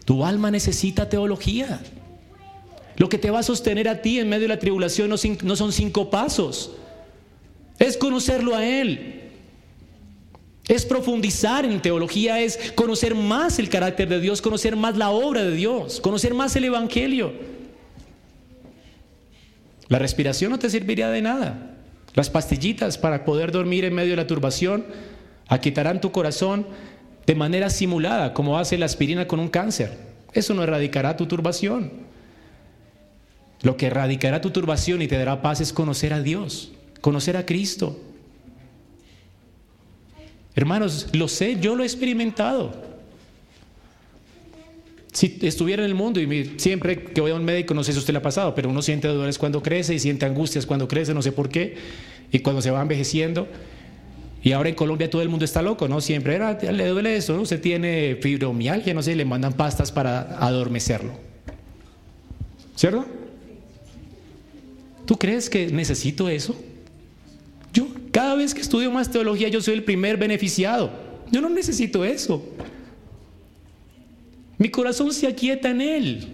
[0.06, 1.82] Tu alma necesita teología.
[2.96, 5.72] Lo que te va a sostener a ti en medio de la tribulación no, son
[5.72, 6.70] cinco pasos.
[7.78, 9.17] Es conocerlo a Él.
[10.68, 15.42] Es profundizar en teología, es conocer más el carácter de Dios, conocer más la obra
[15.42, 17.32] de Dios, conocer más el Evangelio.
[19.88, 21.76] La respiración no te serviría de nada.
[22.14, 24.84] Las pastillitas para poder dormir en medio de la turbación
[25.48, 26.66] aquitarán tu corazón
[27.26, 29.96] de manera simulada, como hace la aspirina con un cáncer.
[30.32, 31.92] Eso no erradicará tu turbación.
[33.62, 37.46] Lo que erradicará tu turbación y te dará paz es conocer a Dios, conocer a
[37.46, 37.98] Cristo.
[40.58, 42.72] Hermanos, lo sé, yo lo he experimentado.
[45.12, 47.98] Si estuviera en el mundo y siempre que voy a un médico, no sé si
[48.00, 51.14] usted le ha pasado, pero uno siente dolores cuando crece y siente angustias cuando crece,
[51.14, 51.76] no sé por qué,
[52.32, 53.46] y cuando se va envejeciendo.
[54.42, 56.00] Y ahora en Colombia todo el mundo está loco, ¿no?
[56.00, 57.42] Siempre era, le duele eso, ¿no?
[57.42, 61.12] Usted tiene fibromialgia, no sé, le mandan pastas para adormecerlo.
[62.74, 63.06] ¿Cierto?
[65.06, 66.60] ¿Tú crees que necesito eso?
[68.10, 70.90] Cada vez que estudio más teología yo soy el primer beneficiado.
[71.30, 72.42] Yo no necesito eso.
[74.56, 76.28] Mi corazón se aquieta en Él.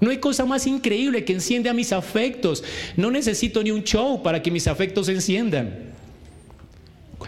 [0.00, 2.62] No hay cosa más increíble que enciende a mis afectos.
[2.96, 5.94] No necesito ni un show para que mis afectos se enciendan.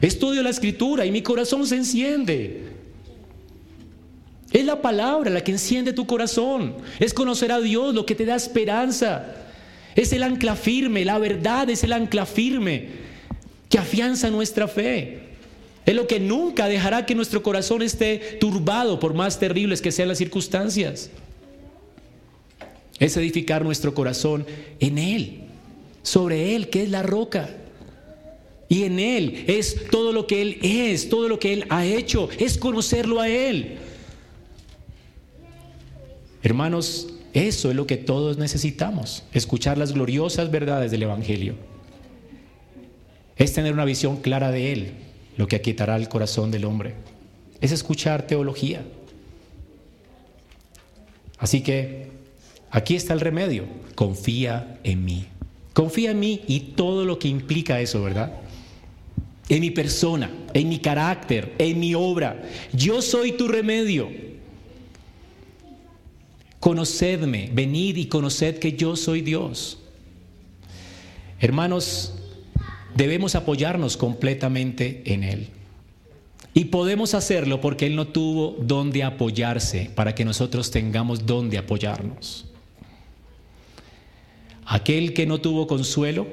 [0.02, 2.64] Estudio la escritura y mi corazón se enciende.
[4.52, 6.74] Es la palabra la que enciende tu corazón.
[6.98, 9.34] Es conocer a Dios lo que te da esperanza.
[9.94, 13.05] Es el ancla firme, la verdad es el ancla firme
[13.68, 15.20] que afianza nuestra fe.
[15.84, 20.08] Es lo que nunca dejará que nuestro corazón esté turbado por más terribles que sean
[20.08, 21.10] las circunstancias.
[22.98, 24.46] Es edificar nuestro corazón
[24.80, 25.40] en Él,
[26.02, 27.50] sobre Él, que es la roca.
[28.68, 32.28] Y en Él es todo lo que Él es, todo lo que Él ha hecho,
[32.38, 33.76] es conocerlo a Él.
[36.42, 41.75] Hermanos, eso es lo que todos necesitamos, escuchar las gloriosas verdades del Evangelio.
[43.36, 44.92] Es tener una visión clara de Él,
[45.36, 46.94] lo que aquietará el corazón del hombre.
[47.60, 48.82] Es escuchar teología.
[51.38, 52.08] Así que
[52.70, 53.64] aquí está el remedio.
[53.94, 55.26] Confía en mí.
[55.74, 58.32] Confía en mí y todo lo que implica eso, ¿verdad?
[59.48, 62.42] En mi persona, en mi carácter, en mi obra.
[62.72, 64.08] Yo soy tu remedio.
[66.58, 69.78] Conocedme, venid y conoced que yo soy Dios.
[71.38, 72.15] Hermanos,
[72.96, 75.48] debemos apoyarnos completamente en Él.
[76.54, 82.46] Y podemos hacerlo porque Él no tuvo donde apoyarse para que nosotros tengamos donde apoyarnos.
[84.64, 86.26] Aquel que no tuvo consuelo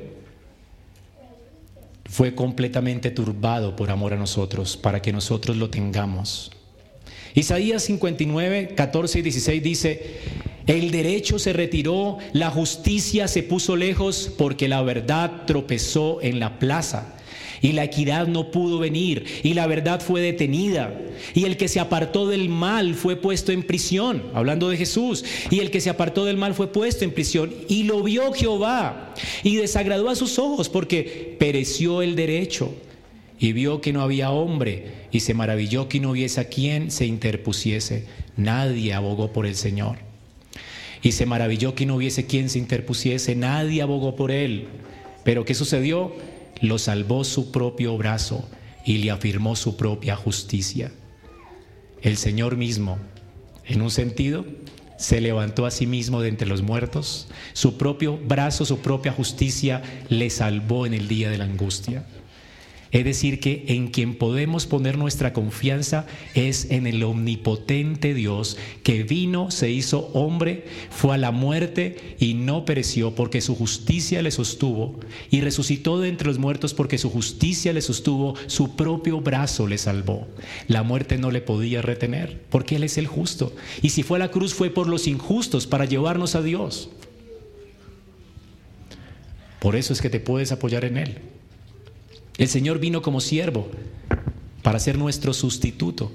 [2.05, 6.51] fue completamente turbado por amor a nosotros para que nosotros lo tengamos.
[7.35, 10.19] Isaías 59, 14 y 16 dice,
[10.67, 16.59] el derecho se retiró, la justicia se puso lejos porque la verdad tropezó en la
[16.59, 17.15] plaza
[17.63, 20.99] y la equidad no pudo venir, y la verdad fue detenida,
[21.33, 25.61] y el que se apartó del mal fue puesto en prisión, hablando de Jesús, y
[25.61, 29.55] el que se apartó del mal fue puesto en prisión, y lo vio Jehová, y
[29.55, 32.75] desagradó a sus ojos, porque pereció el derecho,
[33.39, 37.05] y vio que no había hombre, y se maravilló que no hubiese a quien se
[37.05, 38.05] interpusiese.
[38.35, 40.12] Nadie abogó por el Señor.
[41.03, 44.67] Y se maravilló que no hubiese quien se interpusiese, nadie abogó por él.
[45.23, 46.13] Pero ¿qué sucedió?
[46.63, 48.47] lo salvó su propio brazo
[48.85, 50.91] y le afirmó su propia justicia.
[52.01, 52.97] El Señor mismo,
[53.65, 54.45] en un sentido,
[54.97, 59.81] se levantó a sí mismo de entre los muertos, su propio brazo, su propia justicia
[60.07, 62.05] le salvó en el día de la angustia.
[62.93, 69.01] Es decir, que en quien podemos poner nuestra confianza es en el omnipotente Dios que
[69.01, 74.29] vino, se hizo hombre, fue a la muerte y no pereció porque su justicia le
[74.29, 74.99] sostuvo
[75.31, 79.79] y resucitó de entre los muertos porque su justicia le sostuvo, su propio brazo le
[79.79, 80.27] salvó.
[80.67, 83.55] La muerte no le podía retener porque Él es el justo.
[83.81, 86.91] Y si fue a la cruz fue por los injustos para llevarnos a Dios.
[89.59, 91.32] Por eso es que te puedes apoyar en Él.
[92.37, 93.69] El Señor vino como siervo
[94.61, 96.11] para ser nuestro sustituto.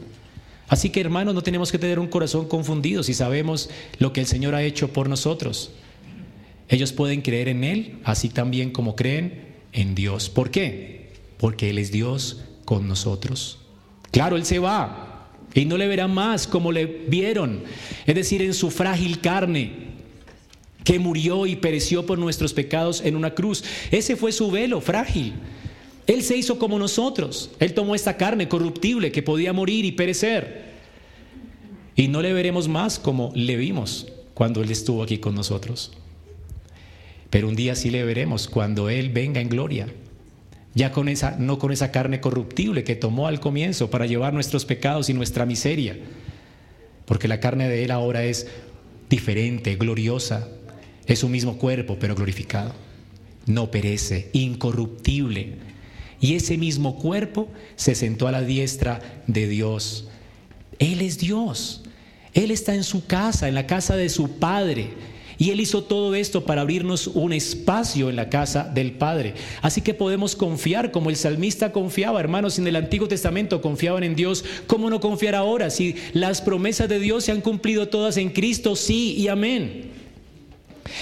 [0.68, 4.26] Así que hermanos, no tenemos que tener un corazón confundido si sabemos lo que el
[4.26, 5.70] Señor ha hecho por nosotros.
[6.68, 10.28] Ellos pueden creer en Él, así también como creen en Dios.
[10.28, 11.12] ¿Por qué?
[11.38, 13.58] Porque Él es Dios con nosotros.
[14.10, 17.62] Claro, Él se va y no le verá más como le vieron,
[18.06, 19.88] es decir, en su frágil carne
[20.84, 23.64] que murió y pereció por nuestros pecados en una cruz.
[23.90, 25.34] Ese fue su velo frágil.
[26.08, 27.50] Él se hizo como nosotros.
[27.60, 30.68] Él tomó esta carne corruptible que podía morir y perecer.
[31.94, 35.92] Y no le veremos más como le vimos cuando Él estuvo aquí con nosotros.
[37.28, 39.86] Pero un día sí le veremos cuando Él venga en gloria.
[40.74, 44.64] Ya con esa, no con esa carne corruptible que tomó al comienzo para llevar nuestros
[44.64, 45.98] pecados y nuestra miseria.
[47.04, 48.46] Porque la carne de Él ahora es
[49.10, 50.48] diferente, gloriosa.
[51.06, 52.72] Es su mismo cuerpo, pero glorificado.
[53.44, 55.68] No perece, incorruptible
[56.20, 60.08] y ese mismo cuerpo se sentó a la diestra de Dios.
[60.78, 61.82] Él es Dios.
[62.34, 64.90] Él está en su casa, en la casa de su Padre.
[65.38, 69.34] Y Él hizo todo esto para abrirnos un espacio en la casa del Padre.
[69.62, 72.18] Así que podemos confiar como el salmista confiaba.
[72.18, 74.44] Hermanos, en el Antiguo Testamento confiaban en Dios.
[74.66, 75.70] ¿Cómo no confiar ahora?
[75.70, 79.92] Si las promesas de Dios se han cumplido todas en Cristo, sí y amén.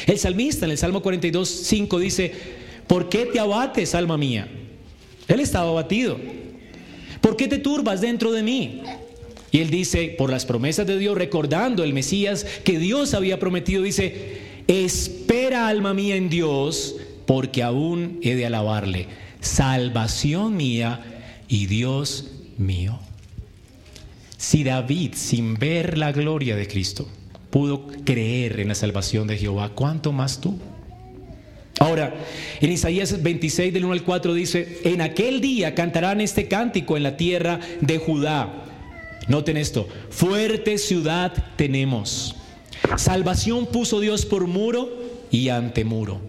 [0.07, 2.33] El salmista en el Salmo 42, 5 dice,
[2.87, 4.49] ¿por qué te abates, alma mía?
[5.29, 6.19] Él estaba abatido.
[7.21, 8.83] ¿Por qué te turbas dentro de mí?
[9.51, 13.83] Y él dice, por las promesas de Dios, recordando el Mesías que Dios había prometido,
[13.83, 16.97] dice, espera alma mía en Dios,
[17.27, 19.07] porque aún he de alabarle.
[19.41, 21.01] Salvación mía
[21.49, 22.99] y Dios mío.
[24.37, 27.09] Si David, sin ver la gloria de Cristo,
[27.51, 30.59] pudo creer en la salvación de Jehová, ¿cuánto más tú?
[31.79, 32.15] Ahora,
[32.61, 37.03] en Isaías 26 del 1 al 4 dice, en aquel día cantarán este cántico en
[37.03, 38.65] la tierra de Judá.
[39.29, 42.37] Noten esto, fuerte ciudad tenemos.
[42.97, 44.91] Salvación puso Dios por muro
[45.31, 46.21] y ante muro.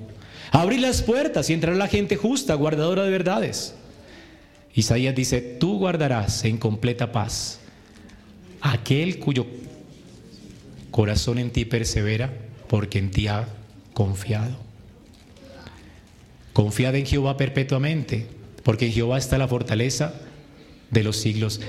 [0.51, 3.75] Abrir las puertas y entrará la gente justa, guardadora de verdades.
[4.73, 7.59] Isaías dice, tú guardarás en completa paz
[8.61, 9.45] aquel cuyo
[10.91, 12.33] corazón en ti persevera
[12.67, 13.47] porque en ti ha
[13.93, 14.66] confiado.
[16.57, 18.25] Confiad en Jehová perpetuamente,
[18.63, 20.15] porque en Jehová está la fortaleza
[20.89, 21.61] de los siglos.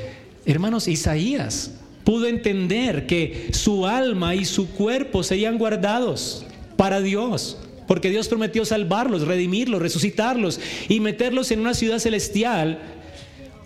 [0.46, 1.72] Hermanos, Isaías
[2.04, 6.46] pudo entender que su alma y su cuerpo serían guardados
[6.78, 10.58] para Dios, porque Dios prometió salvarlos, redimirlos, resucitarlos
[10.88, 12.78] y meterlos en una ciudad celestial,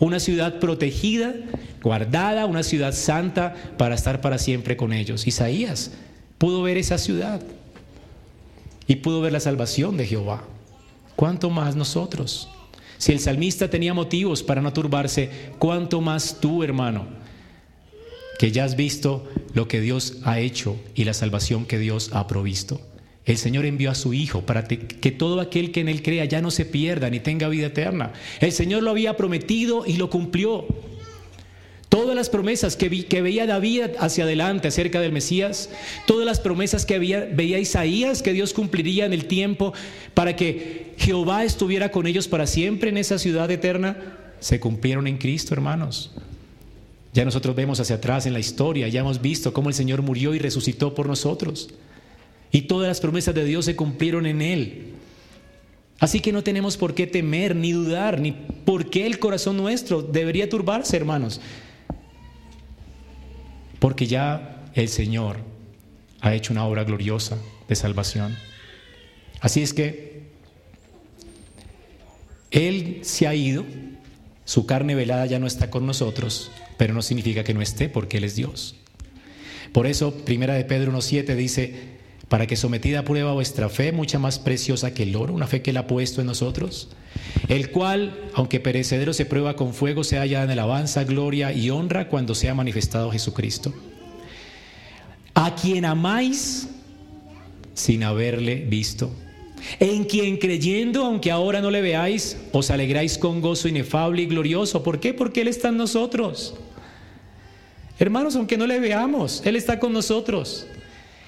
[0.00, 1.36] una ciudad protegida,
[1.84, 5.28] guardada, una ciudad santa para estar para siempre con ellos.
[5.28, 5.92] Isaías
[6.38, 7.40] pudo ver esa ciudad
[8.88, 10.42] y pudo ver la salvación de Jehová.
[11.16, 12.48] ¿Cuánto más nosotros?
[12.98, 17.22] Si el salmista tenía motivos para no turbarse, ¿cuánto más tú, hermano?
[18.42, 22.26] que ya has visto lo que Dios ha hecho y la salvación que Dios ha
[22.26, 22.80] provisto.
[23.24, 26.42] El Señor envió a su Hijo para que todo aquel que en Él crea ya
[26.42, 28.12] no se pierda ni tenga vida eterna.
[28.40, 30.66] El Señor lo había prometido y lo cumplió.
[31.93, 35.68] Todas las promesas que, veía David hacia adelante acerca del Mesías,
[36.07, 39.74] todas las promesas que veía Isaías que Dios cumpliría en el tiempo
[40.14, 43.99] para que Jehová estuviera con ellos para siempre en esa ciudad eterna,
[44.40, 46.12] se cumplieron en Cristo, hermanos.
[47.12, 50.34] Ya nosotros vemos hacia atrás en la historia, ya hemos visto cómo el Señor murió
[50.34, 51.68] y resucitó por nosotros.
[52.53, 54.93] Y todas las promesas de Dios se cumplieron en Él.
[55.99, 60.01] Así que no tenemos por qué temer ni dudar, ni por qué el corazón nuestro
[60.01, 61.38] debería turbarse, hermanos.
[63.82, 65.38] Porque ya el Señor
[66.20, 67.36] ha hecho una obra gloriosa
[67.68, 68.36] de salvación.
[69.40, 70.22] Así es que
[72.52, 73.64] Él se ha ido,
[74.44, 78.18] su carne velada ya no está con nosotros, pero no significa que no esté porque
[78.18, 78.76] Él es Dios.
[79.72, 81.91] Por eso, primera de Pedro 1.7 dice,
[82.32, 85.60] para que sometida a prueba vuestra fe, mucha más preciosa que el oro, una fe
[85.60, 86.88] que Él ha puesto en nosotros,
[87.48, 92.08] el cual, aunque perecedero se prueba con fuego, se halla en alabanza, gloria y honra
[92.08, 93.74] cuando sea manifestado Jesucristo.
[95.34, 96.70] A quien amáis
[97.74, 99.12] sin haberle visto
[99.78, 104.82] en quien creyendo, aunque ahora no le veáis, os alegráis con gozo inefable y glorioso.
[104.82, 105.12] ¿Por qué?
[105.12, 106.54] Porque Él está en nosotros.
[107.98, 110.66] Hermanos, aunque no le veamos, Él está con nosotros.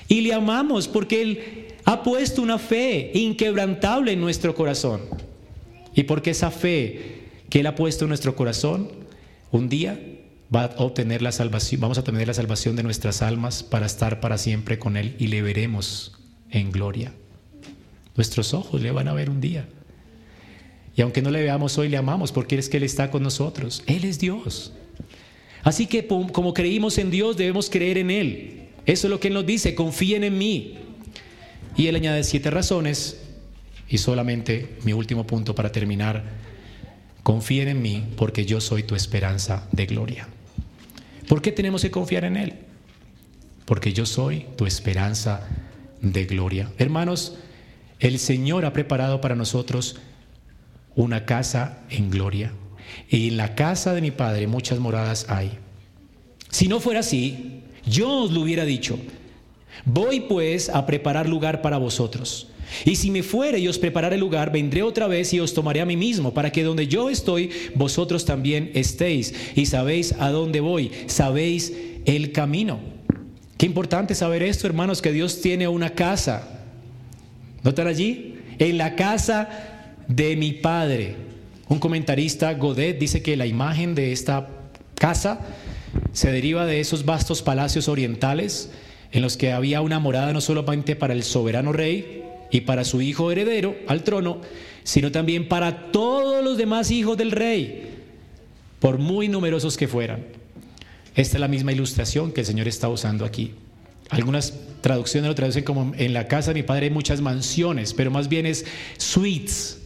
[0.09, 1.41] Y le amamos porque Él
[1.85, 5.03] ha puesto una fe inquebrantable en nuestro corazón.
[5.95, 8.91] Y porque esa fe que Él ha puesto en nuestro corazón,
[9.51, 10.01] un día
[10.55, 14.21] va a obtener la salvación, vamos a obtener la salvación de nuestras almas para estar
[14.21, 16.19] para siempre con Él y le veremos
[16.51, 17.13] en gloria.
[18.17, 19.67] Nuestros ojos le van a ver un día.
[20.97, 23.83] Y aunque no le veamos hoy, le amamos porque es que Él está con nosotros.
[23.87, 24.73] Él es Dios.
[25.65, 28.64] Así que como creímos en Dios, debemos creer en Él.
[28.87, 30.79] Eso es lo que Él nos dice, confíen en mí.
[31.77, 33.21] Y Él añade siete razones.
[33.89, 36.23] Y solamente mi último punto para terminar.
[37.23, 40.29] Confíen en mí porque yo soy tu esperanza de gloria.
[41.29, 42.55] ¿Por qué tenemos que confiar en Él?
[43.65, 45.49] Porque yo soy tu esperanza
[46.03, 46.71] de gloria.
[46.77, 47.37] Hermanos,
[47.99, 49.97] el Señor ha preparado para nosotros
[50.95, 52.53] una casa en gloria.
[53.09, 55.59] Y en la casa de mi Padre muchas moradas hay.
[56.51, 58.99] Si no fuera así, yo os lo hubiera dicho.
[59.85, 62.49] Voy pues a preparar lugar para vosotros.
[62.85, 65.87] Y si me fuere y os prepararé lugar, vendré otra vez y os tomaré a
[65.87, 69.35] mí mismo, para que donde yo estoy, vosotros también estéis.
[69.55, 71.73] Y sabéis a dónde voy, sabéis
[72.07, 72.81] el camino.
[73.59, 76.55] Qué importante saber esto, hermanos, que Dios tiene una casa
[77.65, 78.37] ¿No allí?
[78.59, 79.49] En la casa
[80.07, 81.17] de mi padre.
[81.69, 84.49] Un comentarista, Godet, dice que la imagen de esta
[84.97, 85.41] casa
[86.13, 88.71] se deriva de esos vastos palacios orientales
[89.13, 93.01] en los que había una morada no solamente para el soberano rey y para su
[93.01, 94.41] hijo heredero al trono,
[94.83, 97.91] sino también para todos los demás hijos del rey,
[98.81, 100.25] por muy numerosos que fueran.
[101.15, 103.55] Esta es la misma ilustración que el Señor está usando aquí.
[104.11, 108.11] Algunas traducciones lo traducen como en la casa de mi padre hay muchas mansiones, pero
[108.11, 108.65] más bien es
[108.99, 109.81] suites.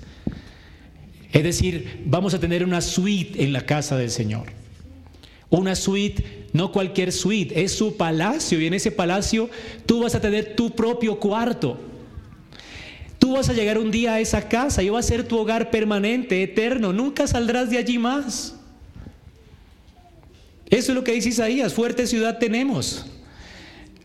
[1.32, 4.57] Es decir, vamos a tener una suite en la casa del Señor.
[5.50, 9.48] Una suite, no cualquier suite, es su palacio y en ese palacio
[9.86, 11.78] tú vas a tener tu propio cuarto.
[13.18, 15.70] Tú vas a llegar un día a esa casa y va a ser tu hogar
[15.70, 16.92] permanente, eterno.
[16.92, 18.54] Nunca saldrás de allí más.
[20.70, 23.06] Eso es lo que dice Isaías, fuerte ciudad tenemos.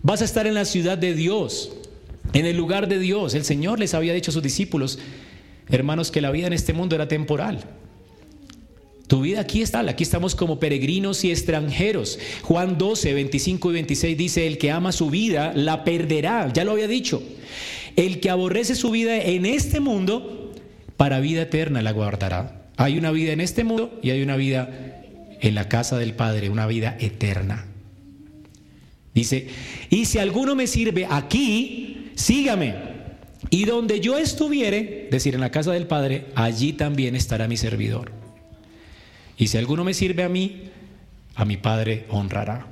[0.02, 1.74] Vas a estar en la ciudad de Dios,
[2.34, 3.34] en el lugar de Dios.
[3.34, 4.98] El Señor les había dicho a sus discípulos,
[5.70, 7.66] hermanos, que la vida en este mundo era temporal.
[9.08, 12.20] Tu vida aquí está, aquí estamos como peregrinos y extranjeros.
[12.44, 16.72] Juan 12, 25 y 26 dice, el que ama su vida la perderá, ya lo
[16.72, 17.22] había dicho.
[17.96, 20.52] El que aborrece su vida en este mundo,
[20.98, 22.70] para vida eterna la guardará.
[22.78, 25.04] Hay una vida en este mundo y hay una vida
[25.42, 27.68] en la casa del Padre, una vida eterna.
[29.14, 29.48] Dice,
[29.90, 32.74] y si alguno me sirve aquí, sígame.
[33.50, 38.23] Y donde yo estuviere, decir, en la casa del Padre, allí también estará mi servidor.
[39.38, 40.70] Y si alguno me sirve a mí,
[41.36, 42.68] a mi Padre honrará.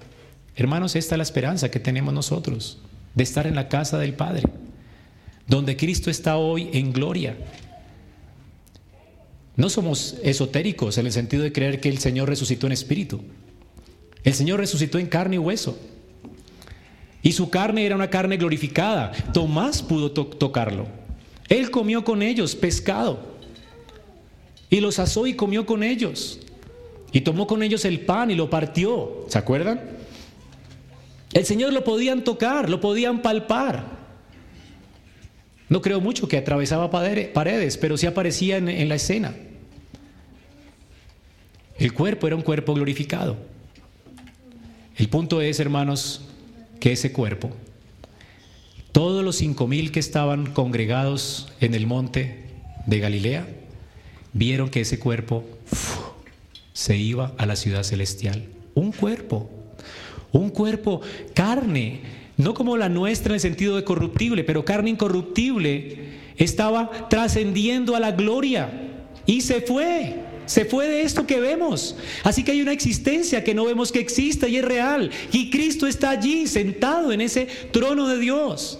[0.56, 2.80] Hermanos, esta es la esperanza que tenemos nosotros,
[3.16, 4.44] de estar en la casa del Padre,
[5.48, 7.36] donde Cristo está hoy en gloria.
[9.56, 13.22] No somos esotéricos en el sentido de creer que el Señor resucitó en espíritu.
[14.24, 15.78] El Señor resucitó en carne y hueso.
[17.24, 19.12] Y su carne era una carne glorificada.
[19.34, 20.88] Tomás pudo tocarlo.
[21.50, 23.32] Él comió con ellos pescado.
[24.70, 26.40] Y los asó y comió con ellos.
[27.12, 29.26] Y tomó con ellos el pan y lo partió.
[29.28, 29.82] ¿Se acuerdan?
[31.34, 34.02] El Señor lo podían tocar, lo podían palpar.
[35.70, 39.34] No creo mucho que atravesaba paredes, pero sí aparecía en, la escena.
[41.80, 43.38] El cuerpo era un cuerpo glorificado.
[44.98, 46.22] El punto es, hermanos,
[46.82, 47.52] que ese cuerpo,
[48.92, 52.50] todos los cinco mil que estaban congregados en el monte
[52.86, 53.48] de Galilea,
[54.34, 55.46] vieron que ese cuerpo
[56.74, 58.46] se iba a la ciudad celestial.
[58.74, 59.50] Un cuerpo,
[60.32, 61.02] un cuerpo,
[61.34, 62.02] carne,
[62.38, 68.00] no como la nuestra en el sentido de corruptible, pero carne incorruptible, estaba trascendiendo a
[68.00, 68.72] la gloria
[69.26, 70.16] y se fue.
[70.46, 71.96] Se fue de esto que vemos.
[72.24, 75.12] Así que hay una existencia que no vemos que exista y es real.
[75.32, 78.80] Y Cristo está allí sentado en ese trono de Dios.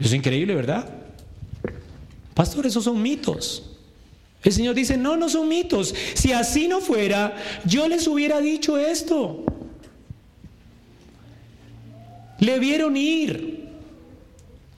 [0.00, 0.88] Es increíble, ¿verdad?
[2.34, 3.75] Pastor, esos son mitos.
[4.46, 5.92] El Señor dice, no, no son mitos.
[6.14, 7.34] Si así no fuera,
[7.64, 9.44] yo les hubiera dicho esto.
[12.38, 13.66] Le vieron ir.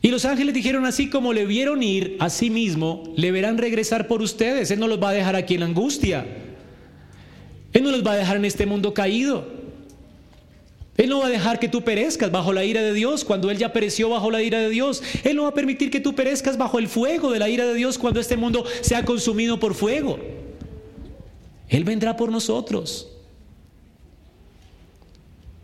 [0.00, 4.08] Y los ángeles dijeron así como le vieron ir, a sí mismo le verán regresar
[4.08, 4.70] por ustedes.
[4.70, 6.26] Él no los va a dejar aquí en angustia.
[7.74, 9.57] Él no los va a dejar en este mundo caído.
[10.98, 13.56] Él no va a dejar que tú perezcas bajo la ira de Dios cuando Él
[13.56, 15.00] ya pereció bajo la ira de Dios.
[15.22, 17.74] Él no va a permitir que tú perezcas bajo el fuego de la ira de
[17.74, 20.18] Dios cuando este mundo sea consumido por fuego.
[21.68, 23.12] Él vendrá por nosotros.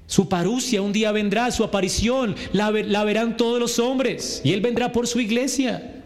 [0.07, 4.93] Su parucia un día vendrá, su aparición la, verán todos los hombres y Él vendrá
[4.93, 6.05] por su iglesia.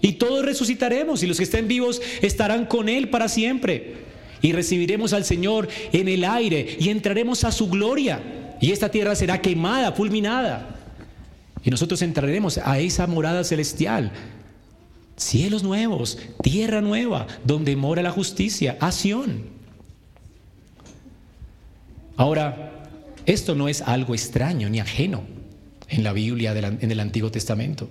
[0.00, 4.13] Y todos resucitaremos y los que estén vivos estarán con Él para siempre.
[4.42, 8.56] Y recibiremos al Señor en el aire y entraremos a su gloria.
[8.60, 10.80] Y esta tierra será quemada, fulminada.
[11.64, 14.12] Y nosotros entraremos a esa morada celestial.
[15.16, 18.90] Cielos nuevos, tierra nueva, donde mora la justicia, a
[22.16, 22.84] Ahora,
[23.26, 25.22] esto no es algo extraño ni ajeno
[25.88, 27.88] en la Biblia, en el Antiguo Testamento.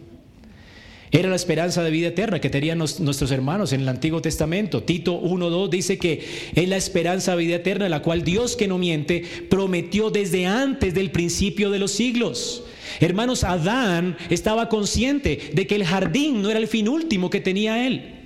[1.14, 4.82] Era la esperanza de vida eterna que tenían nuestros hermanos en el Antiguo Testamento.
[4.82, 8.80] Tito 1.2 dice que es la esperanza de vida eterna, la cual Dios que no
[8.80, 12.64] miente prometió desde antes del principio de los siglos.
[13.00, 17.86] Hermanos, Adán estaba consciente de que el jardín no era el fin último que tenía
[17.86, 18.22] él.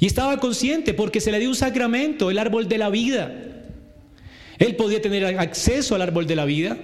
[0.00, 3.34] Y estaba consciente porque se le dio un sacramento, el árbol de la vida.
[4.58, 6.76] Él podía tener acceso al árbol de la vida.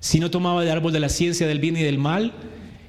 [0.00, 2.32] Si no tomaba el árbol de la ciencia del bien y del mal,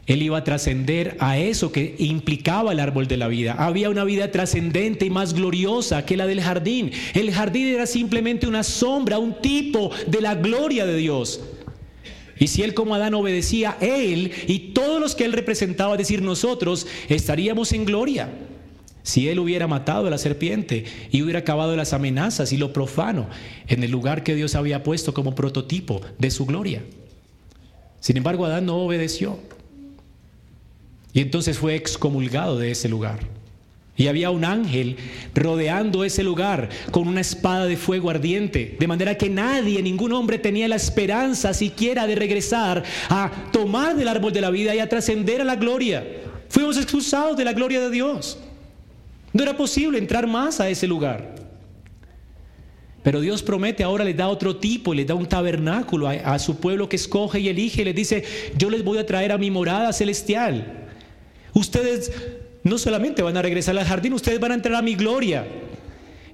[0.06, 3.54] él iba a trascender a eso que implicaba el árbol de la vida.
[3.58, 6.92] Había una vida trascendente y más gloriosa que la del jardín.
[7.14, 11.40] El jardín era simplemente una sombra, un tipo de la gloria de Dios.
[12.38, 16.22] Y si él como Adán obedecía, él y todos los que él representaba, es decir,
[16.22, 18.30] nosotros, estaríamos en gloria.
[19.04, 23.28] Si él hubiera matado a la serpiente y hubiera acabado las amenazas y lo profano
[23.68, 26.84] en el lugar que Dios había puesto como prototipo de su gloria.
[28.02, 29.40] Sin embargo, Adán no obedeció.
[31.14, 33.20] Y entonces fue excomulgado de ese lugar.
[33.96, 34.98] Y había un ángel
[35.36, 40.40] rodeando ese lugar con una espada de fuego ardiente, de manera que nadie, ningún hombre
[40.40, 44.90] tenía la esperanza siquiera de regresar a tomar del árbol de la vida y a
[44.90, 46.04] trascender a la gloria.
[46.50, 48.40] Fuimos expulsados de la gloria de Dios.
[49.32, 51.36] No era posible entrar más a ese lugar.
[53.04, 56.90] Pero Dios promete, ahora les da otro tipo, les da un tabernáculo a, su pueblo
[56.90, 58.24] que escoge y elige, y les dice,
[58.58, 60.83] yo les voy a traer a mi morada celestial.
[61.54, 62.12] Ustedes
[62.64, 65.46] no solamente van a regresar al jardín, ustedes van a entrar a mi gloria.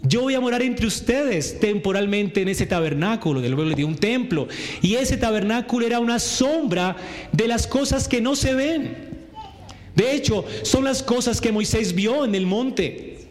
[0.02, 4.48] Yo voy a morar entre ustedes temporalmente en ese tabernáculo, del pueblo de un templo.
[4.82, 6.96] Y ese tabernáculo era una sombra
[7.34, 9.10] de las cosas que no se ven.
[9.96, 13.28] De hecho, son las cosas que Moisés vio en el monte.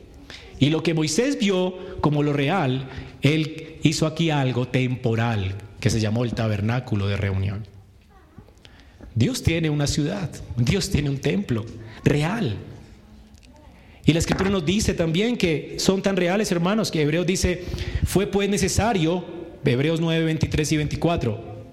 [0.58, 2.88] Y lo que Moisés vio como lo real,
[3.22, 7.77] él hizo aquí algo temporal que se llamó el tabernáculo de reunión.
[9.18, 11.66] Dios tiene una ciudad, Dios tiene un templo
[12.04, 12.56] real.
[14.06, 17.64] Y la escritura nos dice también que son tan reales, hermanos, que Hebreos dice,
[18.06, 19.24] fue pues necesario,
[19.64, 21.64] Hebreos 9, 23 y 24,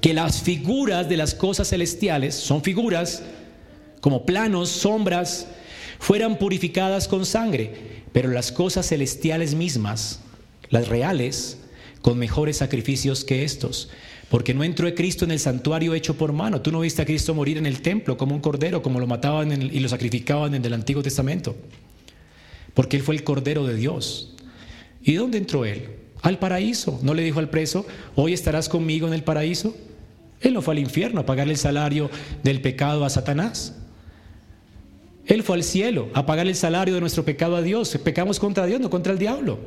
[0.00, 3.22] que las figuras de las cosas celestiales son figuras
[4.00, 5.46] como planos, sombras,
[5.98, 10.20] fueran purificadas con sangre, pero las cosas celestiales mismas,
[10.70, 11.58] las reales,
[12.00, 13.90] con mejores sacrificios que estos.
[14.34, 16.60] Porque no entró Cristo en el santuario hecho por mano.
[16.60, 19.52] Tú no viste a Cristo morir en el templo como un cordero, como lo mataban
[19.52, 21.54] y lo sacrificaban en el Antiguo Testamento.
[22.74, 24.34] Porque Él fue el cordero de Dios.
[25.04, 25.86] ¿Y dónde entró Él?
[26.20, 26.98] Al paraíso.
[27.00, 29.76] ¿No le dijo al preso, hoy estarás conmigo en el paraíso?
[30.40, 32.10] Él no fue al infierno a pagarle el salario
[32.42, 33.76] del pecado a Satanás.
[35.26, 37.96] Él fue al cielo a pagar el salario de nuestro pecado a Dios.
[38.02, 39.60] Pecamos contra Dios, no contra el diablo.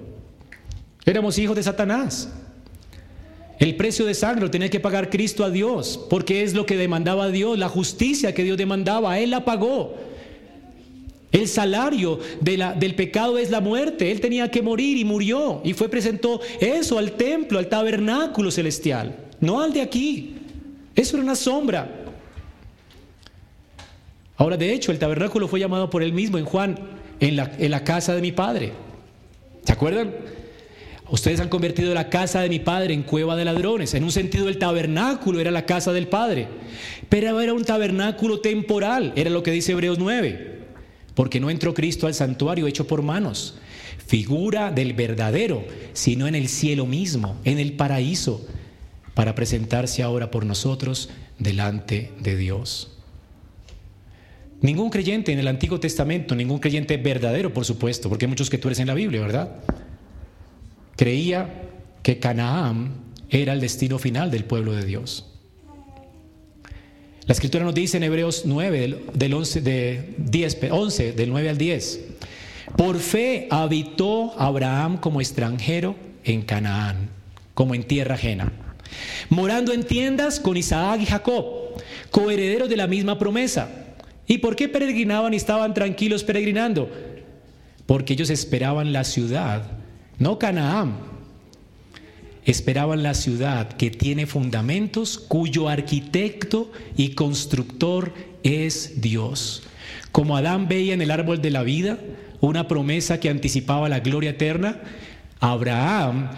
[1.05, 2.33] Éramos hijos de Satanás.
[3.59, 6.77] El precio de sangre lo tenía que pagar Cristo a Dios, porque es lo que
[6.77, 9.95] demandaba Dios, la justicia que Dios demandaba, Él la pagó.
[11.31, 14.11] El salario del pecado es la muerte.
[14.11, 15.61] Él tenía que morir y murió.
[15.63, 20.35] Y fue presentó eso al templo, al tabernáculo celestial, no al de aquí.
[20.95, 22.05] Eso era una sombra.
[24.37, 26.79] Ahora, de hecho, el tabernáculo fue llamado por él mismo en Juan,
[27.19, 28.71] en la, en la casa de mi padre.
[29.63, 30.13] ¿Se acuerdan?
[31.09, 33.93] Ustedes han convertido la casa de mi padre en cueva de ladrones.
[33.93, 36.47] En un sentido, el tabernáculo era la casa del padre.
[37.07, 40.65] Pero era un tabernáculo temporal, era lo que dice Hebreos 9.
[41.13, 43.57] Porque no entró Cristo al santuario hecho por manos,
[44.05, 48.45] figura del verdadero, sino en el cielo mismo, en el paraíso,
[49.13, 52.91] para presentarse ahora por nosotros delante de Dios.
[54.61, 58.57] Ningún creyente en el Antiguo Testamento, ningún creyente verdadero, por supuesto, porque hay muchos que
[58.57, 59.55] tú eres en la Biblia, ¿verdad?
[60.97, 61.49] Creía
[62.03, 62.91] que Canaán
[63.29, 65.31] era el destino final del pueblo de Dios.
[67.25, 71.57] La escritura nos dice en Hebreos 9, del, 11, de 10, 11, del 9 al
[71.57, 71.99] 10,
[72.75, 75.95] por fe habitó Abraham como extranjero
[76.25, 77.09] en Canaán,
[77.53, 78.51] como en tierra ajena,
[79.29, 81.45] morando en tiendas con Isaac y Jacob,
[82.11, 83.87] coherederos de la misma promesa
[84.27, 86.91] ¿Y por qué peregrinaban y estaban tranquilos peregrinando?
[87.85, 89.63] Porque ellos esperaban la ciudad,
[90.19, 90.95] no Canaán.
[92.45, 98.13] Esperaban la ciudad que tiene fundamentos, cuyo arquitecto y constructor
[98.43, 99.63] es Dios.
[100.11, 101.99] Como Adán veía en el árbol de la vida
[102.39, 104.79] una promesa que anticipaba la gloria eterna,
[105.39, 106.29] Abraham,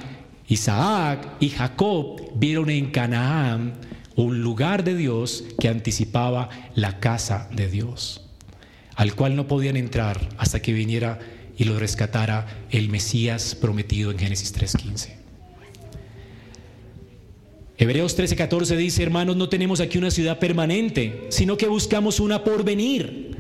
[0.47, 3.73] Isaac y Jacob vieron en Canaán
[4.15, 8.21] un lugar de Dios que anticipaba la casa de Dios,
[8.95, 11.19] al cual no podían entrar hasta que viniera
[11.59, 15.09] y lo rescatara el Mesías prometido en Génesis 3.15.
[17.77, 22.63] Hebreos 13:14 dice, hermanos, no tenemos aquí una ciudad permanente, sino que buscamos una por
[22.63, 23.37] venir.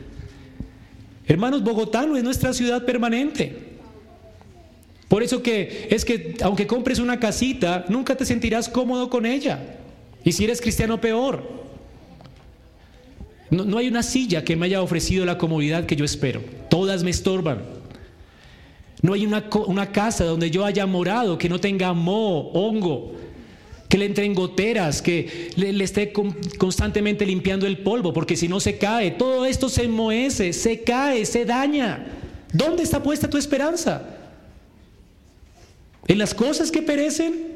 [1.27, 3.69] Hermanos, Bogotá no es nuestra ciudad permanente.
[5.07, 9.77] Por eso que es que aunque compres una casita, nunca te sentirás cómodo con ella.
[10.25, 11.59] Y si eres cristiano, peor.
[13.49, 16.41] No, hay una silla que me haya ofrecido la comodidad que yo espero.
[16.69, 17.78] Todas me estorban.
[19.01, 23.15] No hay una, una casa donde yo haya morado que no tenga moho, hongo,
[23.89, 26.13] que le entren goteras, que le, esté
[26.57, 31.25] constantemente limpiando el polvo, porque si no se cae, todo esto se enmohece, se cae,
[31.25, 32.05] se daña.
[32.53, 34.15] ¿Dónde está puesta tu esperanza?
[36.07, 37.47] ¿En las cosas que perecen?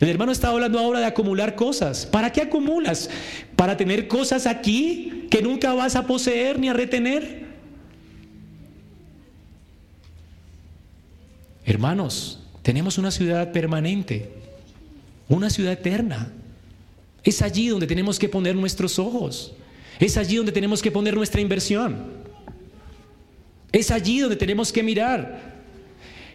[0.00, 2.06] El hermano está hablando ahora de acumular cosas.
[2.06, 3.10] ¿Para qué acumulas?
[3.56, 7.49] ¿Para tener cosas aquí que nunca vas a poseer ni a retener?
[11.70, 14.28] Hermanos, tenemos una ciudad permanente,
[15.28, 16.32] una ciudad eterna.
[17.22, 19.52] Es allí donde tenemos que poner nuestros ojos.
[20.00, 22.06] Es allí donde tenemos que poner nuestra inversión.
[23.70, 25.60] Es allí donde tenemos que mirar.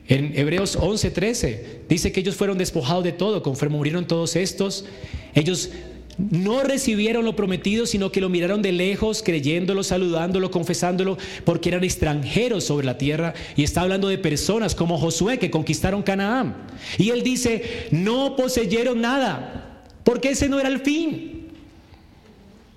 [0.07, 4.85] En Hebreos 11:13 dice que ellos fueron despojados de todo, conforme murieron todos estos.
[5.33, 5.69] Ellos
[6.17, 11.83] no recibieron lo prometido, sino que lo miraron de lejos, creyéndolo, saludándolo, confesándolo, porque eran
[11.83, 13.33] extranjeros sobre la tierra.
[13.55, 16.55] Y está hablando de personas como Josué que conquistaron Canaán.
[16.97, 21.35] Y él dice, no poseyeron nada, porque ese no era el fin.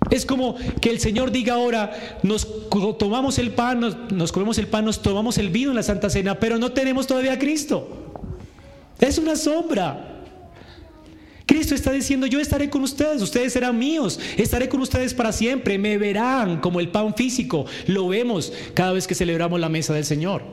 [0.09, 2.47] Es como que el Señor diga ahora, nos
[2.97, 3.79] tomamos el pan,
[4.11, 7.05] nos, comemos el pan, nos tomamos el vino en la Santa Cena, pero no tenemos
[7.05, 8.13] todavía a Cristo.
[8.99, 10.08] Es una sombra.
[11.49, 15.79] Cristo está diciendo, yo estaré con ustedes, ustedes serán míos, estaré con ustedes para siempre,
[15.79, 20.05] me verán como el pan físico, lo vemos cada vez que celebramos la mesa del
[20.05, 20.43] Señor.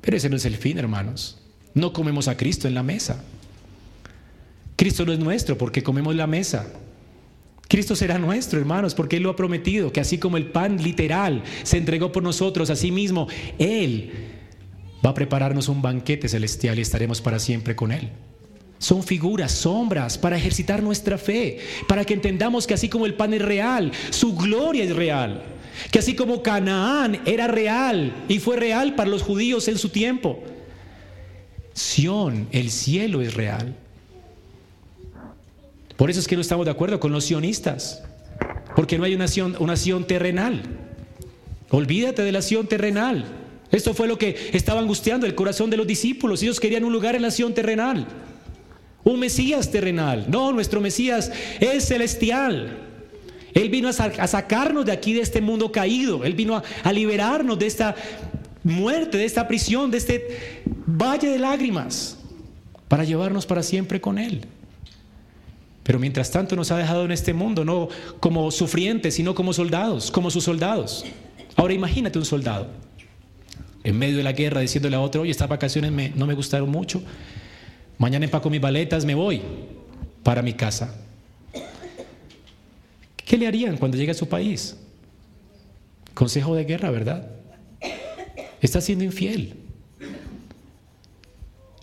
[0.00, 1.40] Pero ese no es el fin, hermanos.
[1.74, 3.24] No comemos a Cristo en la mesa.
[4.76, 6.72] Cristo no es nuestro porque comemos la mesa.
[7.66, 11.42] Cristo será nuestro, hermanos, porque Él lo ha prometido, que así como el pan literal
[11.64, 13.26] se entregó por nosotros, así mismo
[13.58, 14.12] Él
[15.04, 18.12] va a prepararnos un banquete celestial y estaremos para siempre con Él.
[18.78, 23.34] Son figuras, sombras para ejercitar nuestra fe, para que entendamos que así como el pan
[23.34, 25.42] es real, su gloria es real.
[25.90, 30.42] Que así como Canaán era real y fue real para los judíos en su tiempo,
[31.72, 33.76] Sión, el cielo es real.
[35.96, 38.02] Por eso es que no estamos de acuerdo con los sionistas,
[38.74, 39.74] porque no hay una nación, una
[40.06, 40.62] terrenal.
[41.70, 43.24] Olvídate de la nación terrenal.
[43.70, 46.42] Esto fue lo que estaba angustiando el corazón de los discípulos.
[46.42, 48.06] Ellos querían un lugar en la nación terrenal,
[49.08, 50.26] un Mesías terrenal.
[50.28, 51.30] No, nuestro Mesías
[51.60, 52.78] es celestial.
[53.54, 56.24] Él vino a, sacarnos de aquí, de este mundo caído.
[56.24, 57.96] Él vino a, liberarnos de esta
[58.62, 62.18] muerte, de esta prisión, de este valle de lágrimas,
[62.86, 64.42] para llevarnos para siempre con Él.
[65.82, 67.88] Pero mientras tanto nos ha dejado en este mundo, no
[68.20, 71.04] como sufrientes, sino como soldados, como sus soldados.
[71.56, 72.68] Ahora imagínate un soldado
[73.84, 77.02] en medio de la guerra diciéndole a otro, oye, estas vacaciones no me gustaron mucho,
[77.98, 79.42] mañana empaco mis baletas, me voy
[80.22, 80.94] para mi casa.
[83.16, 84.76] ¿Qué le harían cuando llegue a su país?
[86.14, 87.30] Consejo de guerra, ¿verdad?
[88.60, 89.54] Está siendo infiel.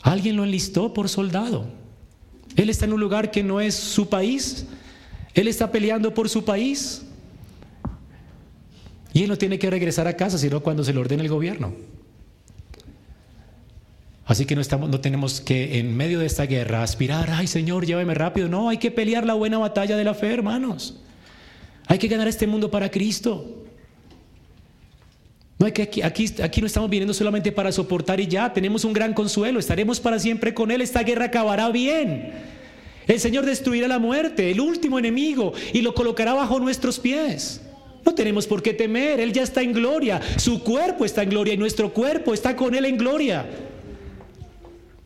[0.01, 1.65] Alguien lo enlistó por soldado.
[2.55, 4.65] Él está en un lugar que no es su país.
[5.33, 7.03] Él está peleando por su país.
[9.13, 11.73] Y él no tiene que regresar a casa, sino cuando se le ordene el gobierno.
[14.25, 17.85] Así que no, estamos, no tenemos que, en medio de esta guerra, aspirar, ay Señor,
[17.85, 18.49] llévame rápido.
[18.49, 20.99] No, hay que pelear la buena batalla de la fe, hermanos.
[21.87, 23.63] Hay que ganar este mundo para Cristo.
[25.59, 28.83] No hay que aquí, aquí, aquí, no estamos viniendo solamente para soportar y ya, tenemos
[28.83, 32.33] un gran consuelo, estaremos para siempre con Él, esta guerra acabará bien.
[33.07, 37.61] El Señor destruirá la muerte, el último enemigo, y lo colocará bajo nuestros pies.
[38.03, 41.53] No tenemos por qué temer, Él ya está en gloria, su cuerpo está en gloria
[41.53, 43.45] y nuestro cuerpo está con Él en gloria.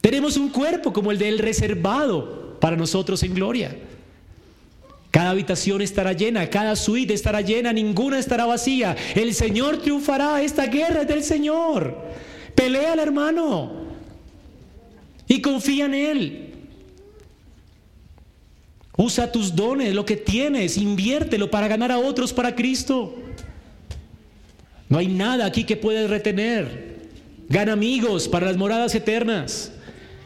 [0.09, 3.77] Tenemos un cuerpo como el de Él reservado para nosotros en gloria.
[5.11, 8.97] Cada habitación estará llena, cada suite estará llena, ninguna estará vacía.
[9.13, 11.95] El Señor triunfará, esta guerra es del Señor.
[12.55, 13.71] Pelea al hermano
[15.27, 16.53] y confía en Él.
[18.97, 23.15] Usa tus dones, lo que tienes, inviértelo para ganar a otros para Cristo.
[24.89, 26.97] No hay nada aquí que puedas retener.
[27.47, 29.73] Gana amigos para las moradas eternas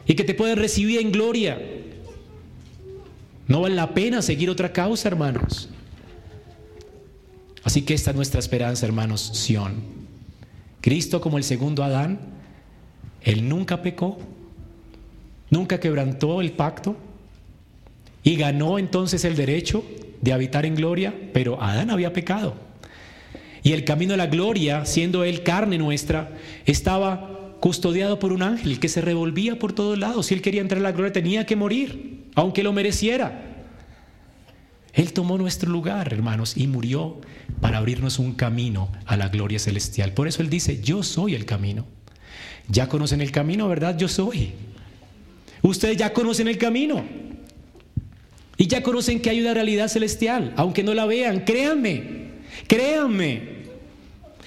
[0.05, 1.61] y que te puedan recibir en gloria.
[3.47, 5.69] No vale la pena seguir otra causa, hermanos.
[7.63, 9.81] Así que esta es nuestra esperanza, hermanos, Sión.
[10.81, 12.19] Cristo como el segundo Adán,
[13.21, 14.19] Él nunca pecó,
[15.49, 16.97] nunca quebrantó el pacto
[18.21, 19.83] y ganó entonces el derecho
[20.21, 22.55] de habitar en gloria, pero Adán había pecado.
[23.63, 26.31] Y el camino de la gloria, siendo Él carne nuestra,
[26.65, 27.32] estaba
[27.63, 30.25] custodiado por un ángel que se revolvía por todos lados.
[30.25, 33.63] Si Él quería entrar a la gloria tenía que morir aunque lo mereciera.
[34.91, 37.21] Él tomó nuestro lugar, hermanos, y murió
[37.61, 40.11] para abrirnos un camino a la gloria celestial.
[40.11, 41.85] Por eso Él dice, yo soy el camino.
[42.67, 43.97] Ya conocen el camino, ¿verdad?
[43.97, 44.51] Yo soy.
[45.61, 47.01] Ustedes ya conocen el camino.
[48.57, 52.27] Y ya conocen que hay una realidad celestial, aunque no la vean, créanme,
[52.67, 53.52] créanme.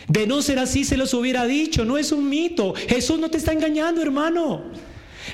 [0.09, 2.75] De no ser así se los hubiera dicho, no es un mito.
[2.75, 4.63] Jesús no te está engañando, hermano.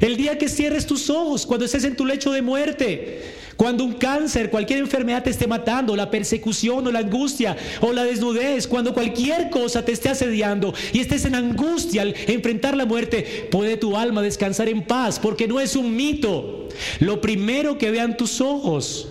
[0.01, 3.23] El día que cierres tus ojos, cuando estés en tu lecho de muerte,
[3.57, 8.05] cuando un cáncer, cualquier enfermedad te esté matando, la persecución o la angustia o la
[8.05, 13.49] desnudez, cuando cualquier cosa te esté asediando y estés en angustia al enfrentar la muerte,
[13.51, 16.69] puede tu alma descansar en paz porque no es un mito.
[17.01, 19.09] Lo primero que vean tus ojos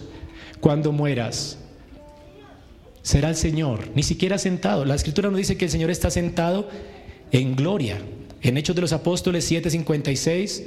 [0.60, 1.58] cuando mueras
[3.02, 4.86] será el Señor, ni siquiera sentado.
[4.86, 6.70] La escritura nos dice que el Señor está sentado
[7.32, 8.00] en gloria.
[8.42, 10.64] En Hechos de los Apóstoles 7:56,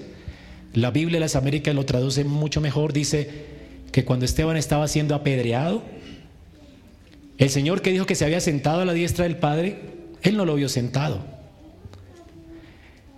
[0.74, 3.28] la Biblia de las Américas lo traduce mucho mejor, dice
[3.92, 5.82] que cuando Esteban estaba siendo apedreado,
[7.38, 9.78] el Señor que dijo que se había sentado a la diestra del Padre,
[10.22, 11.24] Él no lo vio sentado.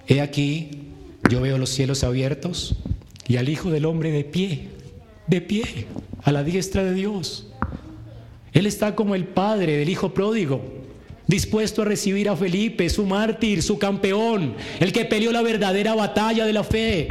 [0.08, 0.70] He aquí,
[1.30, 2.76] yo veo los cielos abiertos
[3.26, 4.68] y al Hijo del Hombre de pie,
[5.26, 5.64] de pie,
[6.22, 7.45] a la diestra de Dios.
[8.56, 10.62] Él está como el Padre del Hijo pródigo
[11.26, 16.46] dispuesto a recibir a Felipe, su mártir, su campeón, el que peleó la verdadera batalla
[16.46, 17.08] de la fe,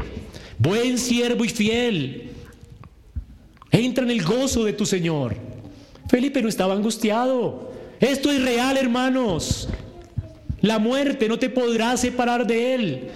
[0.58, 2.32] buen siervo y fiel.
[3.72, 5.36] Entra en el gozo de tu Señor.
[6.10, 7.74] Felipe no estaba angustiado.
[8.00, 9.70] Esto es real, hermanos.
[10.62, 13.08] La muerte no te podrá separar de él.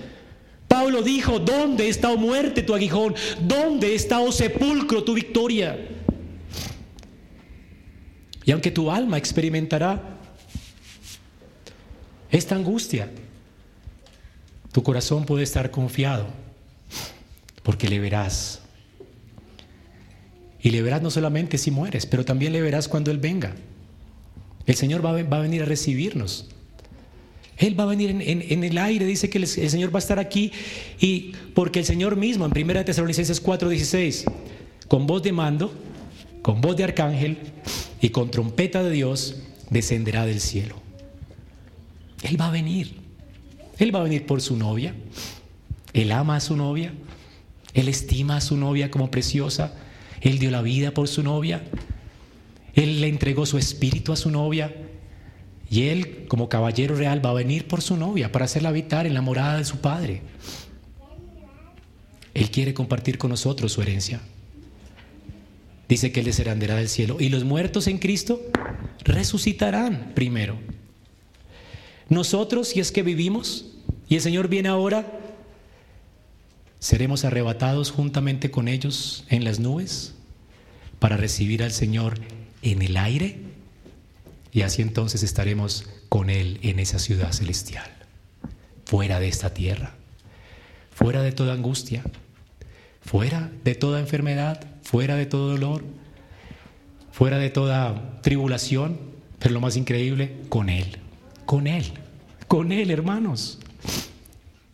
[0.68, 3.16] Pablo dijo, ¿dónde está, o oh muerte, tu aguijón?
[3.42, 5.80] ¿Dónde está, o oh sepulcro, tu victoria?
[8.46, 10.18] Y aunque tu alma experimentará
[12.32, 13.10] esta angustia,
[14.72, 16.28] tu corazón puede estar confiado,
[17.64, 18.62] porque le verás.
[20.62, 23.56] Y le verás no solamente si mueres, pero también le verás cuando Él venga.
[24.66, 26.50] El Señor va a, venir a recibirnos.
[27.58, 30.52] Él va a venir en, el aire, dice que el, Señor va a estar aquí
[31.00, 34.32] y porque el Señor mismo en 1 Tesalonicenses 4:16,
[34.88, 35.74] con voz de mando,
[36.42, 37.38] con voz de arcángel
[38.02, 39.36] y con trompeta de Dios,
[39.70, 40.76] descenderá del cielo.
[42.24, 42.96] Él va a venir.
[43.78, 44.94] Él va a venir por su novia.
[45.94, 46.94] Él ama a su novia.
[47.74, 49.74] Él estima a su novia como preciosa.
[50.22, 51.64] Él dio la vida por su novia.
[52.74, 54.76] Él le entregó su espíritu a su novia.
[55.70, 59.14] Y Él, como caballero real, va a venir por su novia para hacerla habitar en
[59.14, 60.22] la morada de su Padre.
[62.34, 64.22] Él quiere compartir con nosotros su herencia.
[65.90, 67.18] Dice que Él descenderá del cielo.
[67.20, 68.42] Y los muertos en Cristo
[69.04, 70.58] resucitarán primero.
[72.08, 73.66] Nosotros, si es que vivimos,
[74.08, 75.20] y el Señor viene ahora,
[76.80, 80.14] seremos arrebatados juntamente con ellos en las nubes
[81.00, 82.20] para recibir al Señor
[82.62, 83.50] en el aire
[84.52, 87.90] y así entonces estaremos con Él en esa ciudad celestial,
[88.86, 89.96] fuera de esta tierra,
[90.92, 92.04] fuera de toda angustia,
[93.02, 95.84] fuera de toda enfermedad, fuera de todo dolor,
[97.12, 99.00] fuera de toda tribulación,
[99.38, 100.98] pero lo más increíble, con Él,
[101.46, 101.94] con Él,
[102.48, 103.60] con Él, hermanos.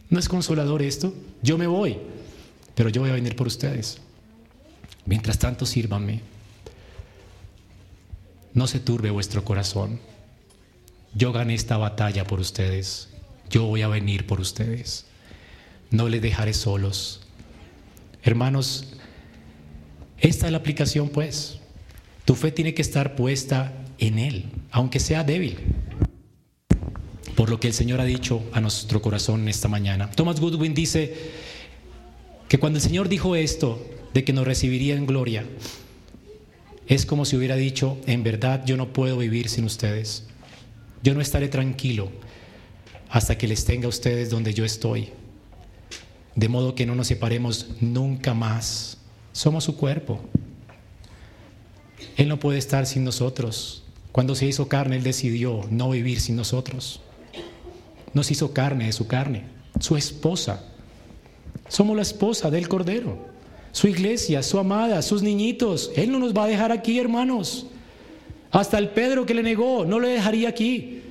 [0.09, 1.13] ¿No es consolador esto?
[1.41, 1.97] Yo me voy,
[2.75, 3.97] pero yo voy a venir por ustedes.
[5.05, 6.21] Mientras tanto, sírvanme.
[8.53, 9.99] No se turbe vuestro corazón.
[11.13, 13.09] Yo gané esta batalla por ustedes.
[13.49, 15.07] Yo voy a venir por ustedes.
[15.91, 17.19] No les dejaré solos.
[18.23, 18.94] Hermanos,
[20.19, 21.59] esta es la aplicación, pues.
[22.25, 25.57] Tu fe tiene que estar puesta en Él, aunque sea débil
[27.35, 30.09] por lo que el Señor ha dicho a nuestro corazón esta mañana.
[30.09, 31.13] Thomas Goodwin dice
[32.47, 35.45] que cuando el Señor dijo esto, de que nos recibiría en gloria,
[36.87, 40.23] es como si hubiera dicho, en verdad yo no puedo vivir sin ustedes.
[41.03, 42.09] Yo no estaré tranquilo
[43.09, 45.09] hasta que les tenga a ustedes donde yo estoy.
[46.35, 48.97] De modo que no nos separemos nunca más.
[49.35, 50.19] Somos su cuerpo.
[52.15, 53.83] Él no puede estar sin nosotros.
[54.11, 57.01] Cuando se hizo carne, Él decidió no vivir sin nosotros
[58.15, 59.43] nos hizo carne de su carne,
[59.79, 60.63] su esposa.
[61.67, 63.17] Somos la esposa del Cordero,
[63.73, 65.91] su iglesia, su amada, sus niñitos.
[65.97, 67.67] Él no nos va a dejar aquí, hermanos.
[68.51, 71.01] Hasta el Pedro que le negó, no le dejaría aquí.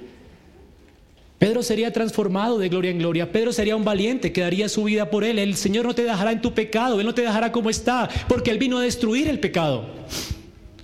[1.39, 3.31] Pedro sería transformado de gloria en gloria.
[3.31, 5.39] Pedro sería un valiente que daría su vida por él.
[5.39, 8.51] El Señor no te dejará en tu pecado, Él no te dejará como está, porque
[8.51, 9.87] Él vino a destruir el pecado.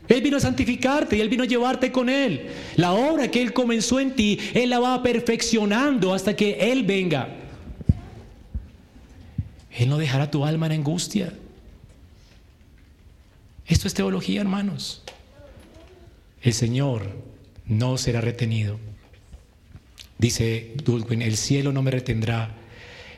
[0.09, 2.49] Él vino a santificarte y Él vino a llevarte con Él.
[2.77, 7.29] La obra que Él comenzó en ti, Él la va perfeccionando hasta que Él venga.
[9.71, 11.33] Él no dejará tu alma en angustia.
[13.67, 15.03] Esto es teología, hermanos.
[16.43, 17.07] El Señor
[17.67, 18.81] no será retenido.
[20.21, 22.55] Dice Dulwin, el cielo no me retendrá,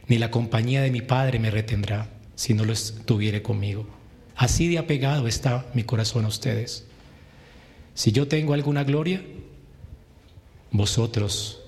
[0.06, 3.88] ni la compañía de mi Padre me retendrá, si no lo estuviere conmigo.
[4.36, 6.84] Así de apegado está mi corazón a ustedes.
[7.94, 9.20] Si yo tengo alguna gloria,
[10.70, 11.60] vosotros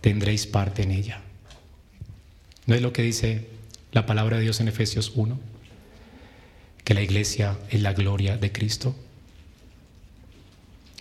[0.00, 1.22] tendréis parte en ella.
[2.66, 3.46] ¿No es lo que dice
[3.92, 5.38] la palabra de Dios en Efesios 1?
[6.82, 8.96] Que la iglesia es la gloria de Cristo.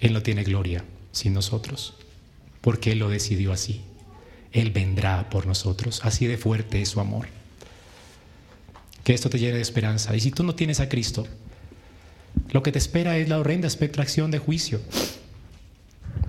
[0.02, 1.96] Él no tiene gloria sin nosotros,
[2.62, 3.82] porque Él lo decidió así.
[4.52, 6.02] Él vendrá por nosotros.
[6.04, 7.28] Así de fuerte es su amor.
[9.04, 10.16] Que esto te llene de esperanza.
[10.16, 11.28] Y si tú no tienes a Cristo,
[12.52, 14.82] lo que te espera es la horrenda expectación de juicio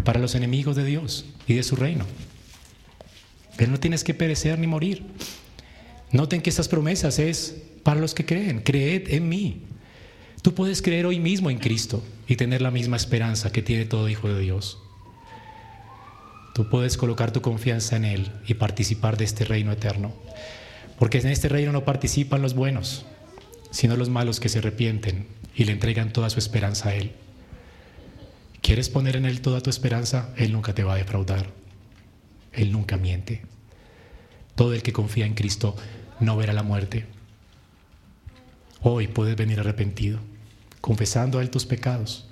[0.05, 2.07] para los enemigos de Dios y de su reino.
[3.57, 5.05] Pero no tienes que perecer ni morir.
[6.13, 8.61] Noten que estas promesas es para los que creen.
[8.61, 9.63] Creed en mí.
[10.43, 14.09] Tú puedes creer hoy mismo en Cristo y tener la misma esperanza que tiene todo
[14.09, 14.79] hijo de Dios.
[16.55, 20.13] Tú puedes colocar tu confianza en Él y participar de este reino eterno.
[20.99, 23.07] Porque en este reino no participan los buenos,
[23.71, 27.13] sino los malos que se arrepienten y le entregan toda su esperanza a Él.
[28.63, 30.35] ¿Quieres poner en Él toda tu esperanza?
[30.37, 31.47] Él nunca te va a defraudar.
[32.53, 33.43] Él nunca miente.
[34.55, 35.77] Todo el que confía en Cristo
[36.19, 37.07] no verá la muerte.
[38.83, 40.19] Hoy puedes venir arrepentido,
[40.81, 42.29] confesando a Él tus pecados,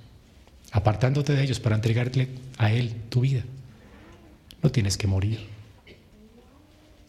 [0.73, 2.29] apartándote de ellos para entregarle
[2.59, 3.45] a Él tu vida.
[4.63, 5.47] No tienes que morir.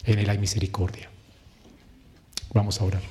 [0.06, 1.10] En Él hay misericordia.
[2.54, 3.02] Vamos a orar.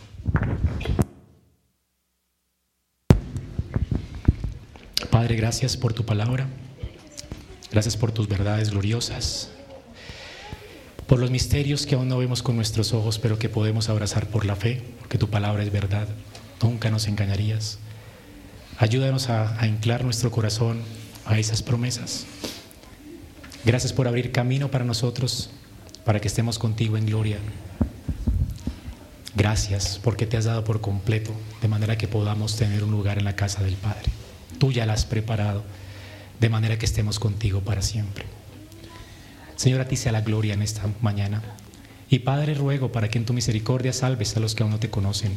[5.10, 6.48] Padre, gracias por tu palabra.
[7.70, 9.50] Gracias por tus verdades gloriosas.
[11.06, 14.44] por los misterios que aún no vemos con nuestros ojos, pero que podemos abrazar por
[14.44, 16.06] la fe, porque tu palabra es verdad,
[16.62, 17.78] nunca nos engañarías.
[18.76, 20.82] Ayúdanos a, anclar nuestro corazón
[21.24, 22.26] a esas promesas.
[23.68, 25.50] Gracias por abrir camino para nosotros,
[26.06, 27.36] para que estemos contigo en gloria.
[29.36, 33.26] Gracias porque te has dado por completo, de manera que podamos tener un lugar en
[33.26, 34.10] la casa del Padre.
[34.58, 35.64] Tú ya la has preparado,
[36.40, 38.24] de manera que estemos contigo para siempre.
[39.56, 41.42] Señor, a ti sea la gloria en esta mañana.
[42.08, 44.88] Y Padre, ruego para que en tu misericordia salves a los que aún no te
[44.88, 45.36] conocen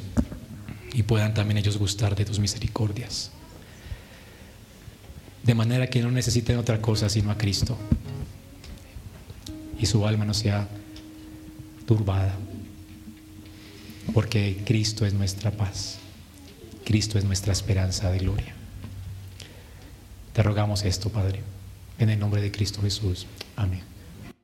[0.94, 3.32] y puedan también ellos gustar de tus misericordias.
[5.44, 7.78] De manera que no necesiten otra cosa sino a Cristo
[9.82, 10.68] y su alma no sea
[11.88, 12.36] turbada,
[14.14, 15.98] porque Cristo es nuestra paz,
[16.86, 18.54] Cristo es nuestra esperanza de gloria.
[20.34, 21.42] Te rogamos esto, Padre,
[21.98, 23.26] en el nombre de Cristo Jesús.
[23.56, 23.91] Amén.